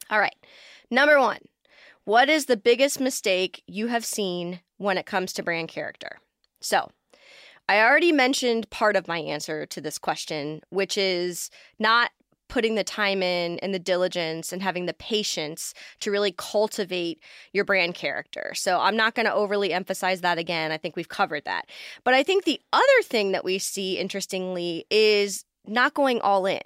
All 0.09 0.19
right. 0.19 0.35
Number 0.89 1.19
one, 1.19 1.39
what 2.07 2.29
is 2.29 2.45
the 2.45 2.55
biggest 2.55 3.01
mistake 3.01 3.61
you 3.67 3.87
have 3.87 4.05
seen 4.05 4.61
when 4.77 4.97
it 4.97 5.05
comes 5.05 5.33
to 5.33 5.43
brand 5.43 5.67
character? 5.67 6.19
So, 6.61 6.89
I 7.67 7.81
already 7.81 8.13
mentioned 8.13 8.69
part 8.69 8.95
of 8.95 9.09
my 9.09 9.17
answer 9.17 9.65
to 9.65 9.81
this 9.81 9.97
question, 9.97 10.61
which 10.69 10.97
is 10.97 11.49
not 11.79 12.11
putting 12.47 12.75
the 12.75 12.83
time 12.85 13.21
in 13.21 13.59
and 13.59 13.73
the 13.73 13.79
diligence 13.79 14.53
and 14.53 14.61
having 14.61 14.85
the 14.85 14.93
patience 14.93 15.73
to 15.99 16.09
really 16.09 16.33
cultivate 16.37 17.21
your 17.51 17.65
brand 17.65 17.95
character. 17.95 18.53
So 18.55 18.79
I'm 18.79 18.95
not 18.95 19.13
going 19.13 19.25
to 19.25 19.33
overly 19.33 19.73
emphasize 19.73 20.21
that 20.21 20.37
again. 20.37 20.71
I 20.71 20.77
think 20.77 20.95
we've 20.95 21.09
covered 21.09 21.43
that. 21.43 21.65
But 22.05 22.13
I 22.13 22.23
think 22.23 22.45
the 22.45 22.61
other 22.71 23.01
thing 23.03 23.33
that 23.33 23.43
we 23.43 23.59
see 23.59 23.97
interestingly 23.97 24.85
is 24.89 25.43
not 25.65 25.93
going 25.93 26.21
all 26.21 26.45
in. 26.45 26.61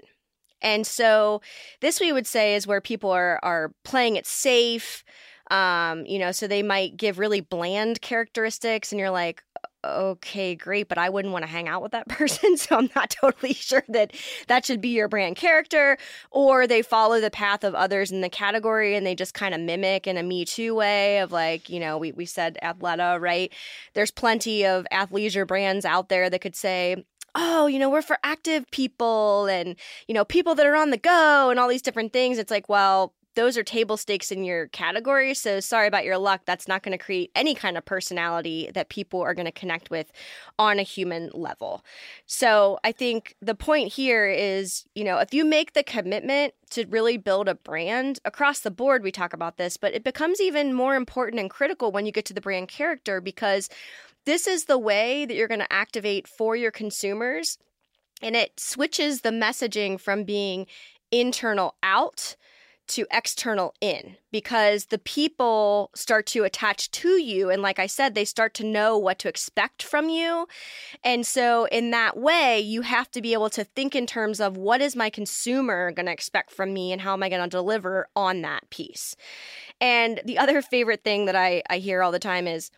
And 0.61 0.85
so 0.85 1.41
this 1.79 1.99
we 1.99 2.11
would 2.11 2.27
say 2.27 2.53
is 2.55 2.67
where 2.67 2.81
people 2.81 3.09
are 3.09 3.39
are 3.41 3.71
playing 3.83 4.15
it 4.15 4.27
safe, 4.27 5.03
um, 5.51 6.05
you 6.05 6.17
know, 6.17 6.31
so 6.31 6.47
they 6.47 6.63
might 6.63 6.97
give 6.97 7.19
really 7.19 7.41
bland 7.41 8.01
characteristics, 8.01 8.91
and 8.91 8.99
you're 8.99 9.11
like, 9.11 9.43
okay, 9.83 10.55
great, 10.55 10.87
but 10.87 10.97
I 10.97 11.09
wouldn't 11.09 11.31
want 11.31 11.43
to 11.43 11.51
hang 11.51 11.67
out 11.67 11.81
with 11.81 11.91
that 11.91 12.07
person. 12.07 12.57
So 12.57 12.77
I'm 12.77 12.89
not 12.95 13.09
totally 13.09 13.53
sure 13.53 13.83
that 13.89 14.13
that 14.47 14.65
should 14.65 14.81
be 14.81 14.89
your 14.89 15.07
brand 15.07 15.35
character. 15.35 15.97
Or 16.29 16.67
they 16.67 16.81
follow 16.81 17.19
the 17.19 17.31
path 17.31 17.63
of 17.63 17.75
others 17.75 18.11
in 18.11 18.21
the 18.21 18.29
category 18.29 18.95
and 18.95 19.05
they 19.05 19.15
just 19.15 19.33
kind 19.33 19.53
of 19.53 19.61
mimic 19.61 20.07
in 20.07 20.17
a 20.17 20.23
Me 20.23 20.45
Too 20.45 20.75
way 20.75 21.19
of 21.19 21.31
like, 21.31 21.69
you 21.69 21.79
know, 21.79 21.97
we, 21.97 22.11
we 22.11 22.25
said 22.25 22.57
Athleta, 22.63 23.19
right? 23.19 23.51
There's 23.93 24.11
plenty 24.11 24.65
of 24.65 24.85
athleisure 24.91 25.47
brands 25.47 25.85
out 25.85 26.09
there 26.09 26.29
that 26.29 26.41
could 26.41 26.55
say, 26.55 27.03
oh, 27.33 27.67
you 27.67 27.79
know, 27.79 27.89
we're 27.89 28.01
for 28.01 28.19
active 28.23 28.69
people 28.71 29.45
and, 29.47 29.75
you 30.07 30.13
know, 30.13 30.25
people 30.25 30.53
that 30.55 30.65
are 30.65 30.75
on 30.75 30.91
the 30.91 30.97
go 30.97 31.49
and 31.49 31.59
all 31.59 31.69
these 31.69 31.81
different 31.81 32.13
things. 32.13 32.37
It's 32.37 32.51
like, 32.51 32.67
well, 32.69 33.13
those 33.35 33.57
are 33.57 33.63
table 33.63 33.97
stakes 33.97 34.31
in 34.31 34.43
your 34.43 34.67
category. 34.67 35.33
So 35.33 35.59
sorry 35.59 35.87
about 35.87 36.03
your 36.03 36.17
luck. 36.17 36.41
That's 36.45 36.67
not 36.67 36.83
going 36.83 36.97
to 36.97 37.03
create 37.03 37.31
any 37.35 37.55
kind 37.55 37.77
of 37.77 37.85
personality 37.85 38.69
that 38.73 38.89
people 38.89 39.21
are 39.21 39.33
going 39.33 39.45
to 39.45 39.51
connect 39.51 39.89
with 39.89 40.11
on 40.59 40.79
a 40.79 40.83
human 40.83 41.29
level. 41.33 41.83
So 42.25 42.79
I 42.83 42.91
think 42.91 43.35
the 43.41 43.55
point 43.55 43.93
here 43.93 44.27
is, 44.27 44.85
you 44.95 45.03
know, 45.03 45.19
if 45.19 45.33
you 45.33 45.45
make 45.45 45.73
the 45.73 45.83
commitment 45.83 46.53
to 46.71 46.85
really 46.87 47.17
build 47.17 47.47
a 47.47 47.55
brand 47.55 48.19
across 48.25 48.59
the 48.59 48.71
board, 48.71 49.03
we 49.03 49.11
talk 49.11 49.33
about 49.33 49.57
this, 49.57 49.77
but 49.77 49.93
it 49.93 50.03
becomes 50.03 50.41
even 50.41 50.73
more 50.73 50.95
important 50.95 51.39
and 51.39 51.49
critical 51.49 51.91
when 51.91 52.05
you 52.05 52.11
get 52.11 52.25
to 52.25 52.33
the 52.33 52.41
brand 52.41 52.67
character 52.67 53.21
because 53.21 53.69
this 54.25 54.45
is 54.45 54.65
the 54.65 54.77
way 54.77 55.25
that 55.25 55.35
you're 55.35 55.47
going 55.47 55.59
to 55.59 55.73
activate 55.73 56.27
for 56.27 56.55
your 56.55 56.71
consumers. 56.71 57.57
And 58.21 58.35
it 58.35 58.59
switches 58.59 59.21
the 59.21 59.29
messaging 59.29 59.99
from 59.99 60.25
being 60.25 60.67
internal 61.11 61.75
out 61.81 62.35
to 62.91 63.07
external 63.11 63.73
in 63.81 64.17
because 64.31 64.85
the 64.85 64.97
people 64.97 65.89
start 65.95 66.25
to 66.27 66.43
attach 66.43 66.91
to 66.91 67.21
you. 67.21 67.49
And 67.49 67.61
like 67.61 67.79
I 67.79 67.87
said, 67.87 68.13
they 68.13 68.25
start 68.25 68.53
to 68.55 68.65
know 68.65 68.97
what 68.97 69.19
to 69.19 69.29
expect 69.29 69.83
from 69.83 70.09
you. 70.09 70.47
And 71.03 71.25
so, 71.25 71.65
in 71.65 71.91
that 71.91 72.17
way, 72.17 72.59
you 72.59 72.81
have 72.81 73.09
to 73.11 73.21
be 73.21 73.33
able 73.33 73.49
to 73.51 73.63
think 73.63 73.95
in 73.95 74.05
terms 74.05 74.39
of 74.39 74.57
what 74.57 74.81
is 74.81 74.95
my 74.95 75.09
consumer 75.09 75.91
going 75.91 76.05
to 76.05 76.11
expect 76.11 76.51
from 76.51 76.73
me 76.73 76.91
and 76.91 77.01
how 77.01 77.13
am 77.13 77.23
I 77.23 77.29
going 77.29 77.43
to 77.43 77.49
deliver 77.49 78.07
on 78.15 78.41
that 78.41 78.69
piece. 78.69 79.15
And 79.79 80.21
the 80.25 80.37
other 80.37 80.61
favorite 80.61 81.03
thing 81.03 81.25
that 81.25 81.35
I, 81.35 81.63
I 81.69 81.77
hear 81.77 82.03
all 82.03 82.11
the 82.11 82.19
time 82.19 82.47
is, 82.47 82.71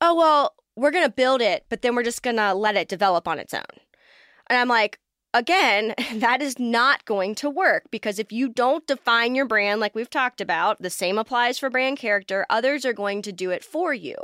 oh, 0.00 0.14
well, 0.14 0.54
we're 0.76 0.90
going 0.90 1.06
to 1.06 1.12
build 1.12 1.42
it, 1.42 1.66
but 1.68 1.82
then 1.82 1.94
we're 1.94 2.02
just 2.02 2.22
going 2.22 2.36
to 2.36 2.54
let 2.54 2.76
it 2.76 2.88
develop 2.88 3.28
on 3.28 3.38
its 3.38 3.54
own. 3.54 3.62
And 4.48 4.58
I'm 4.58 4.68
like, 4.68 4.98
again, 5.32 5.94
that 6.14 6.42
is 6.42 6.58
not 6.58 7.04
going 7.04 7.34
to 7.36 7.50
work 7.50 7.84
because 7.90 8.18
if 8.18 8.32
you 8.32 8.48
don't 8.48 8.86
define 8.86 9.34
your 9.34 9.46
brand, 9.46 9.80
like 9.80 9.94
we've 9.94 10.10
talked 10.10 10.40
about, 10.40 10.80
the 10.80 10.90
same 10.90 11.18
applies 11.18 11.58
for 11.58 11.70
brand 11.70 11.98
character, 11.98 12.46
others 12.50 12.84
are 12.84 12.92
going 12.92 13.22
to 13.22 13.32
do 13.32 13.50
it 13.50 13.64
for 13.64 13.94
you. 13.94 14.14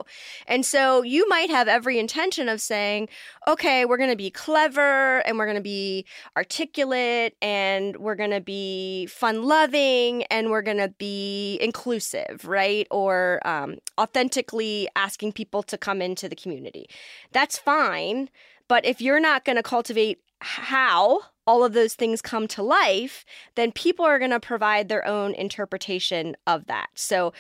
And 0.47 0.65
so 0.65 1.03
you 1.03 1.29
might 1.29 1.51
have 1.51 1.69
every 1.69 1.99
intention 1.99 2.49
of 2.49 2.61
saying, 2.61 3.09
okay, 3.47 3.85
we're 3.85 3.97
going 3.97 4.11
to 4.11 4.17
be 4.17 4.31
clever 4.31 5.19
and 5.27 5.39
we're 5.39 5.47
going 5.47 5.57
to 5.57 5.63
be 5.63 6.05
articulate 6.37 7.37
and 7.41 7.97
we're 7.97 8.15
going 8.15 8.31
to 8.31 8.41
be 8.41 9.07
fun 9.07 9.45
loving 9.45 10.25
and 10.25 10.51
we're 10.51 10.63
going 10.63 10.77
to 10.79 10.93
be 10.99 11.59
inclusive, 11.61 12.45
right? 12.45 12.87
Or 12.91 13.41
um, 13.47 13.77
authentically 13.99 14.89
asking 14.97 15.33
people 15.33 15.63
to 15.65 15.79
come 15.79 16.03
into 16.03 16.29
the 16.29 16.37
community. 16.37 16.89
That's 17.33 17.59
fine. 17.59 18.29
But 18.69 18.85
if 18.85 19.01
you're 19.01 19.21
not 19.21 19.45
going 19.45 19.57
to 19.57 19.63
cultivate 19.63 20.19
how 20.41 21.21
all 21.47 21.65
of 21.65 21.73
those 21.73 21.95
things 21.95 22.21
come 22.21 22.49
to 22.49 22.63
life, 22.63 23.25
then 23.55 23.73
people 23.73 24.05
are 24.05 24.19
going 24.19 24.31
to 24.31 24.41
provide 24.41 24.89
their 24.89 25.07
own 25.07 25.35
interpretation 25.35 26.37
of 26.47 26.67
that. 26.67 26.89
So, 26.95 27.33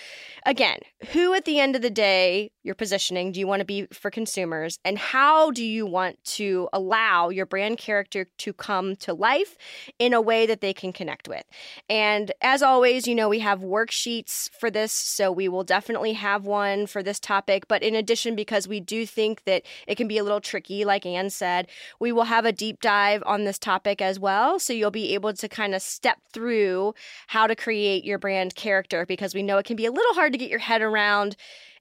again, 0.44 0.78
who 1.12 1.34
at 1.34 1.44
the 1.44 1.58
end 1.58 1.76
of 1.76 1.82
the 1.82 1.90
day 1.90 2.50
you're 2.62 2.74
positioning 2.74 3.32
do 3.32 3.40
you 3.40 3.46
want 3.46 3.60
to 3.60 3.64
be 3.64 3.86
for 3.92 4.10
consumers, 4.10 4.78
and 4.84 4.98
how 4.98 5.50
do 5.50 5.64
you 5.64 5.86
want 5.86 6.22
to 6.24 6.68
allow 6.72 7.28
your 7.28 7.46
brand 7.46 7.78
character 7.78 8.26
to 8.38 8.52
come 8.52 8.96
to 8.96 9.14
life 9.14 9.56
in 9.98 10.12
a 10.12 10.20
way 10.20 10.46
that 10.46 10.60
they 10.60 10.72
can 10.72 10.92
connect 10.92 11.28
with? 11.28 11.44
And 11.88 12.32
as 12.40 12.62
always, 12.62 13.06
you 13.06 13.14
know, 13.14 13.28
we 13.28 13.40
have 13.40 13.60
worksheets 13.60 14.50
for 14.58 14.70
this, 14.70 14.92
so 14.92 15.30
we 15.32 15.48
will 15.48 15.64
definitely 15.64 16.14
have 16.14 16.46
one 16.46 16.86
for 16.86 17.02
this 17.02 17.20
topic. 17.20 17.68
But 17.68 17.82
in 17.82 17.94
addition, 17.94 18.36
because 18.36 18.68
we 18.68 18.80
do 18.80 19.06
think 19.06 19.44
that 19.44 19.62
it 19.86 19.96
can 19.96 20.08
be 20.08 20.18
a 20.18 20.24
little 20.24 20.40
tricky, 20.40 20.84
like 20.84 21.06
Anne 21.06 21.30
said, 21.30 21.68
we 22.00 22.12
will 22.12 22.24
have 22.24 22.44
a 22.44 22.52
deep 22.52 22.80
dive 22.80 23.22
on 23.26 23.44
this 23.44 23.58
topic 23.58 23.95
topic 23.96 24.06
as 24.06 24.18
well. 24.18 24.58
So 24.58 24.72
you'll 24.72 24.90
be 24.90 25.14
able 25.14 25.32
to 25.32 25.48
kind 25.48 25.74
of 25.74 25.82
step 25.82 26.18
through 26.32 26.94
how 27.28 27.46
to 27.46 27.54
create 27.54 28.04
your 28.04 28.18
brand 28.18 28.54
character 28.54 29.06
because 29.06 29.34
we 29.34 29.42
know 29.42 29.58
it 29.58 29.66
can 29.66 29.76
be 29.76 29.86
a 29.86 29.92
little 29.92 30.14
hard 30.14 30.32
to 30.32 30.38
get 30.38 30.50
your 30.50 30.58
head 30.58 30.82
around 30.82 31.36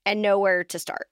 and 0.05 0.21
know 0.21 0.39
where 0.39 0.63
to 0.63 0.79
start. 0.79 1.07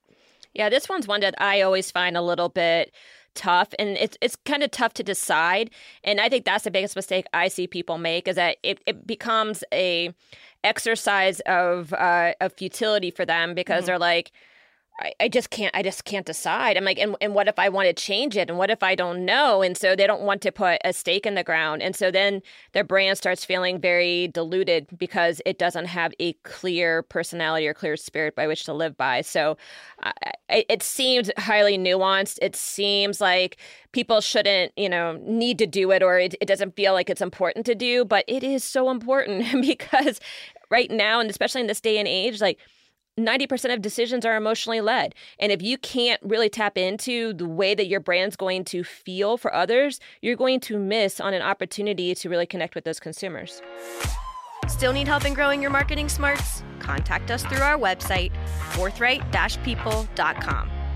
Yeah, 0.54 0.68
this 0.68 0.88
one's 0.88 1.08
one 1.08 1.20
that 1.20 1.34
I 1.38 1.62
always 1.62 1.90
find 1.90 2.16
a 2.16 2.22
little 2.22 2.48
bit 2.48 2.92
tough 3.34 3.74
and 3.80 3.96
it's 3.96 4.16
it's 4.20 4.36
kind 4.44 4.62
of 4.62 4.70
tough 4.70 4.94
to 4.94 5.02
decide 5.02 5.68
and 6.04 6.20
i 6.20 6.28
think 6.28 6.44
that's 6.44 6.62
the 6.62 6.70
biggest 6.70 6.94
mistake 6.94 7.26
i 7.34 7.48
see 7.48 7.66
people 7.66 7.98
make 7.98 8.28
is 8.28 8.36
that 8.36 8.58
it, 8.62 8.78
it 8.86 9.08
becomes 9.08 9.64
a 9.72 10.14
exercise 10.62 11.40
of 11.40 11.92
uh, 11.94 12.32
of 12.40 12.52
futility 12.52 13.10
for 13.10 13.26
them 13.26 13.52
because 13.52 13.78
mm-hmm. 13.78 13.86
they're 13.86 13.98
like 13.98 14.30
I, 15.00 15.12
I 15.18 15.28
just 15.28 15.50
can't 15.50 15.74
I 15.74 15.82
just 15.82 16.04
can't 16.04 16.24
decide. 16.24 16.76
I'm 16.76 16.84
like, 16.84 16.98
and, 16.98 17.16
and 17.20 17.34
what 17.34 17.48
if 17.48 17.58
I 17.58 17.68
want 17.68 17.88
to 17.88 17.92
change 17.92 18.36
it? 18.36 18.48
And 18.48 18.58
what 18.58 18.70
if 18.70 18.82
I 18.82 18.94
don't 18.94 19.24
know? 19.24 19.60
And 19.60 19.76
so 19.76 19.96
they 19.96 20.06
don't 20.06 20.22
want 20.22 20.40
to 20.42 20.52
put 20.52 20.78
a 20.84 20.92
stake 20.92 21.26
in 21.26 21.34
the 21.34 21.42
ground. 21.42 21.82
And 21.82 21.96
so 21.96 22.12
then 22.12 22.42
their 22.72 22.84
brand 22.84 23.18
starts 23.18 23.44
feeling 23.44 23.80
very 23.80 24.28
diluted 24.28 24.86
because 24.96 25.40
it 25.44 25.58
doesn't 25.58 25.86
have 25.86 26.12
a 26.20 26.34
clear 26.44 27.02
personality 27.02 27.66
or 27.66 27.74
clear 27.74 27.96
spirit 27.96 28.36
by 28.36 28.46
which 28.46 28.64
to 28.66 28.72
live 28.72 28.96
by. 28.96 29.22
So 29.22 29.56
uh, 30.04 30.12
it, 30.48 30.66
it 30.68 30.82
seems 30.84 31.28
highly 31.38 31.76
nuanced. 31.76 32.38
It 32.40 32.54
seems 32.54 33.20
like 33.20 33.56
people 33.90 34.20
shouldn't, 34.20 34.72
you 34.76 34.88
know, 34.88 35.18
need 35.22 35.58
to 35.58 35.66
do 35.66 35.90
it 35.90 36.04
or 36.04 36.20
it, 36.20 36.36
it 36.40 36.46
doesn't 36.46 36.76
feel 36.76 36.92
like 36.92 37.10
it's 37.10 37.22
important 37.22 37.66
to 37.66 37.74
do, 37.74 38.04
but 38.04 38.24
it 38.28 38.44
is 38.44 38.62
so 38.62 38.90
important 38.90 39.60
because 39.66 40.20
right 40.70 40.90
now, 40.90 41.18
and 41.18 41.28
especially 41.28 41.62
in 41.62 41.66
this 41.66 41.80
day 41.80 41.98
and 41.98 42.06
age, 42.06 42.40
like 42.40 42.60
90% 43.18 43.72
of 43.72 43.80
decisions 43.80 44.24
are 44.24 44.36
emotionally 44.36 44.80
led. 44.80 45.14
And 45.38 45.52
if 45.52 45.62
you 45.62 45.78
can't 45.78 46.20
really 46.22 46.48
tap 46.48 46.76
into 46.76 47.32
the 47.34 47.48
way 47.48 47.74
that 47.74 47.86
your 47.86 48.00
brand's 48.00 48.36
going 48.36 48.64
to 48.66 48.82
feel 48.82 49.36
for 49.36 49.54
others, 49.54 50.00
you're 50.20 50.36
going 50.36 50.60
to 50.60 50.78
miss 50.78 51.20
on 51.20 51.34
an 51.34 51.42
opportunity 51.42 52.14
to 52.14 52.28
really 52.28 52.46
connect 52.46 52.74
with 52.74 52.84
those 52.84 53.00
consumers. 53.00 53.62
Still 54.68 54.92
need 54.92 55.06
help 55.06 55.24
in 55.24 55.34
growing 55.34 55.62
your 55.62 55.70
marketing 55.70 56.08
smarts? 56.08 56.64
Contact 56.80 57.30
us 57.30 57.44
through 57.44 57.62
our 57.62 57.78
website, 57.78 58.32
forthright 58.72 59.22
people.com. 59.62 60.70